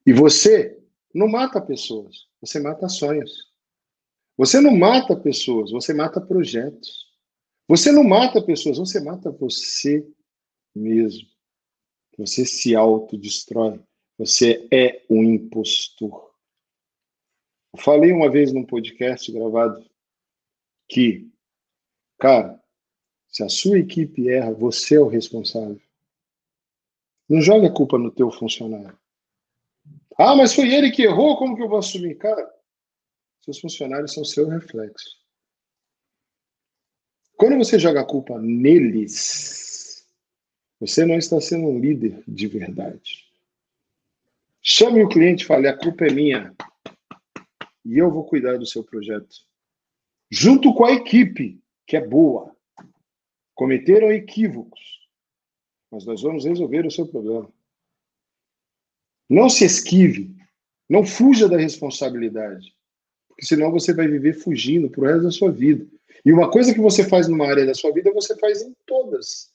[0.05, 0.79] E você
[1.15, 3.49] não mata pessoas, você mata sonhos.
[4.37, 7.07] Você não mata pessoas, você mata projetos.
[7.67, 10.07] Você não mata pessoas, você mata você
[10.75, 11.38] mesmo.
[12.19, 13.81] Você se autodestrói.
[14.19, 16.35] Você é um impostor.
[17.73, 19.89] Eu falei uma vez num podcast gravado
[20.89, 21.31] que,
[22.19, 22.61] cara,
[23.29, 25.81] se a sua equipe erra, você é o responsável.
[27.29, 28.99] Não jogue a culpa no teu funcionário.
[30.19, 32.17] Ah, mas foi ele que errou, como que eu vou assumir?
[32.17, 32.53] Cara,
[33.43, 35.17] seus funcionários são seu reflexo.
[37.37, 39.68] Quando você joga a culpa neles,
[40.81, 43.27] você não está sendo um líder de verdade.
[44.63, 46.55] Chame o cliente e fale: a culpa é minha.
[47.85, 49.35] E eu vou cuidar do seu projeto.
[50.31, 52.55] Junto com a equipe, que é boa.
[53.55, 54.81] Cometeram equívocos.
[55.91, 57.51] Mas nós vamos resolver o seu problema.
[59.29, 60.37] Não se esquive.
[60.89, 62.75] Não fuja da responsabilidade.
[63.27, 65.87] Porque senão você vai viver fugindo pro resto da sua vida.
[66.25, 69.51] E uma coisa que você faz numa área da sua vida, você faz em todas.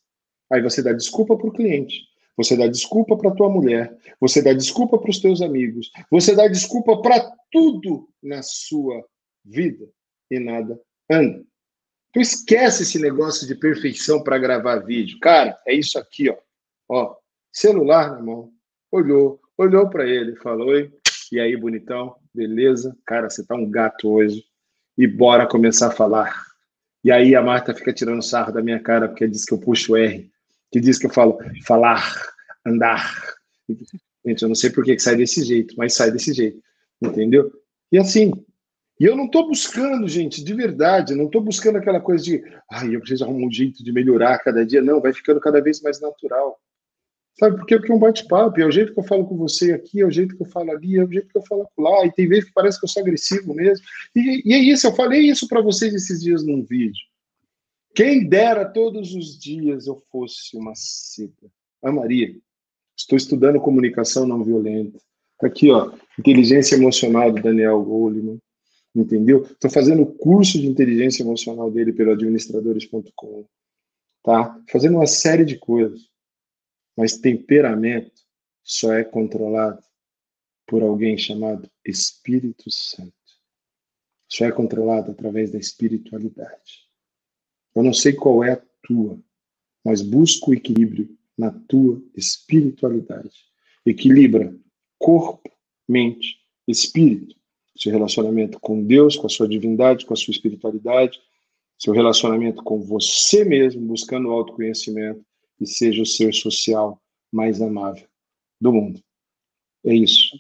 [0.54, 4.54] Aí você dá desculpa para o cliente, você dá desculpa para tua mulher, você dá
[4.54, 9.04] desculpa para os teus amigos, você dá desculpa para tudo na sua
[9.44, 9.90] vida
[10.30, 10.80] e nada
[11.10, 11.44] anda.
[12.12, 15.18] Então esquece esse negócio de perfeição para gravar vídeo.
[15.20, 16.38] Cara, é isso aqui, ó.
[16.88, 17.16] Ó,
[17.52, 18.52] celular na mão.
[18.92, 20.94] Olhou, olhou para ele, falou: "Oi,
[21.32, 22.16] e aí, bonitão?
[22.32, 22.96] Beleza?
[23.08, 24.46] Cara, você tá um gato hoje.
[24.96, 26.46] E bora começar a falar.
[27.04, 29.98] E aí a Marta fica tirando sarro da minha cara porque diz que eu puxo
[29.98, 30.32] R,
[30.74, 32.04] que diz que eu falo falar,
[32.66, 33.16] andar.
[34.26, 36.60] Gente, eu não sei por que sai desse jeito, mas sai desse jeito,
[37.00, 37.52] entendeu?
[37.92, 38.34] E assim,
[39.00, 42.96] e eu não estou buscando, gente, de verdade, não estou buscando aquela coisa de, ai,
[42.96, 44.82] eu preciso arrumar um jeito de melhorar cada dia.
[44.82, 46.60] Não, vai ficando cada vez mais natural.
[47.38, 50.06] Sabe, porque é um bate-papo, é o jeito que eu falo com você aqui, é
[50.06, 52.28] o jeito que eu falo ali, é o jeito que eu falo lá, e tem
[52.28, 53.86] vezes que parece que eu sou agressivo mesmo.
[54.16, 57.13] E, e é isso, eu falei isso para vocês esses dias num vídeo.
[57.96, 61.52] Quem dera todos os dias eu fosse uma seda.
[61.82, 62.36] Amaria.
[62.98, 65.00] Estou estudando comunicação não violenta.
[65.42, 68.40] Aqui, ó, inteligência emocional do Daniel Goleman
[68.96, 69.44] entendeu?
[69.44, 73.48] Estou fazendo o curso de inteligência emocional dele pelo administradores.com,
[74.24, 74.62] tá?
[74.70, 76.10] Fazendo uma série de coisas.
[76.96, 78.22] Mas temperamento
[78.64, 79.84] só é controlado
[80.68, 83.14] por alguém chamado Espírito Santo.
[84.30, 86.83] Só é controlado através da espiritualidade.
[87.76, 89.20] Eu não sei qual é a tua,
[89.84, 93.32] mas busca o equilíbrio na tua espiritualidade.
[93.86, 94.56] Equilibra
[94.98, 95.50] corpo,
[95.88, 97.36] mente, espírito
[97.76, 101.20] seu relacionamento com Deus, com a sua divindade, com a sua espiritualidade,
[101.78, 105.26] seu relacionamento com você mesmo, buscando o autoconhecimento
[105.60, 107.02] e seja o ser social
[107.32, 108.08] mais amável
[108.62, 109.02] do mundo.
[109.86, 110.38] É isso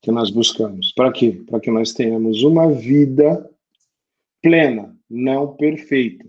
[0.00, 0.92] que nós buscamos.
[0.92, 1.42] Para quê?
[1.46, 3.50] Para que nós tenhamos uma vida
[4.40, 6.24] plena, não perfeita.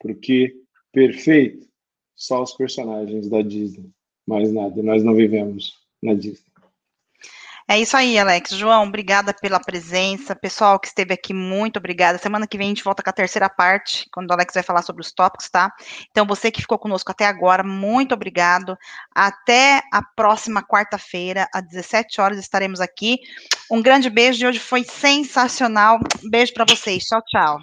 [0.00, 0.54] Porque
[0.92, 1.68] perfeito
[2.16, 3.90] só os personagens da Disney,
[4.26, 4.82] mais nada.
[4.82, 6.50] Nós não vivemos na Disney.
[7.70, 8.50] É isso aí, Alex.
[8.50, 10.34] João, obrigada pela presença.
[10.34, 12.18] Pessoal que esteve aqui, muito obrigada.
[12.18, 14.82] Semana que vem a gente volta com a terceira parte, quando o Alex vai falar
[14.82, 15.72] sobre os tópicos, tá?
[16.10, 18.76] Então, você que ficou conosco até agora, muito obrigado.
[19.14, 23.18] Até a próxima quarta-feira, às 17 horas, estaremos aqui.
[23.70, 26.00] Um grande beijo, de hoje foi sensacional.
[26.24, 27.04] beijo para vocês.
[27.04, 27.60] Tchau, tchau.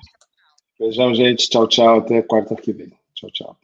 [0.79, 1.49] Beijão, gente.
[1.49, 1.99] Tchau, tchau.
[1.99, 2.91] Até quarta que vem.
[3.13, 3.57] Tchau, tchau.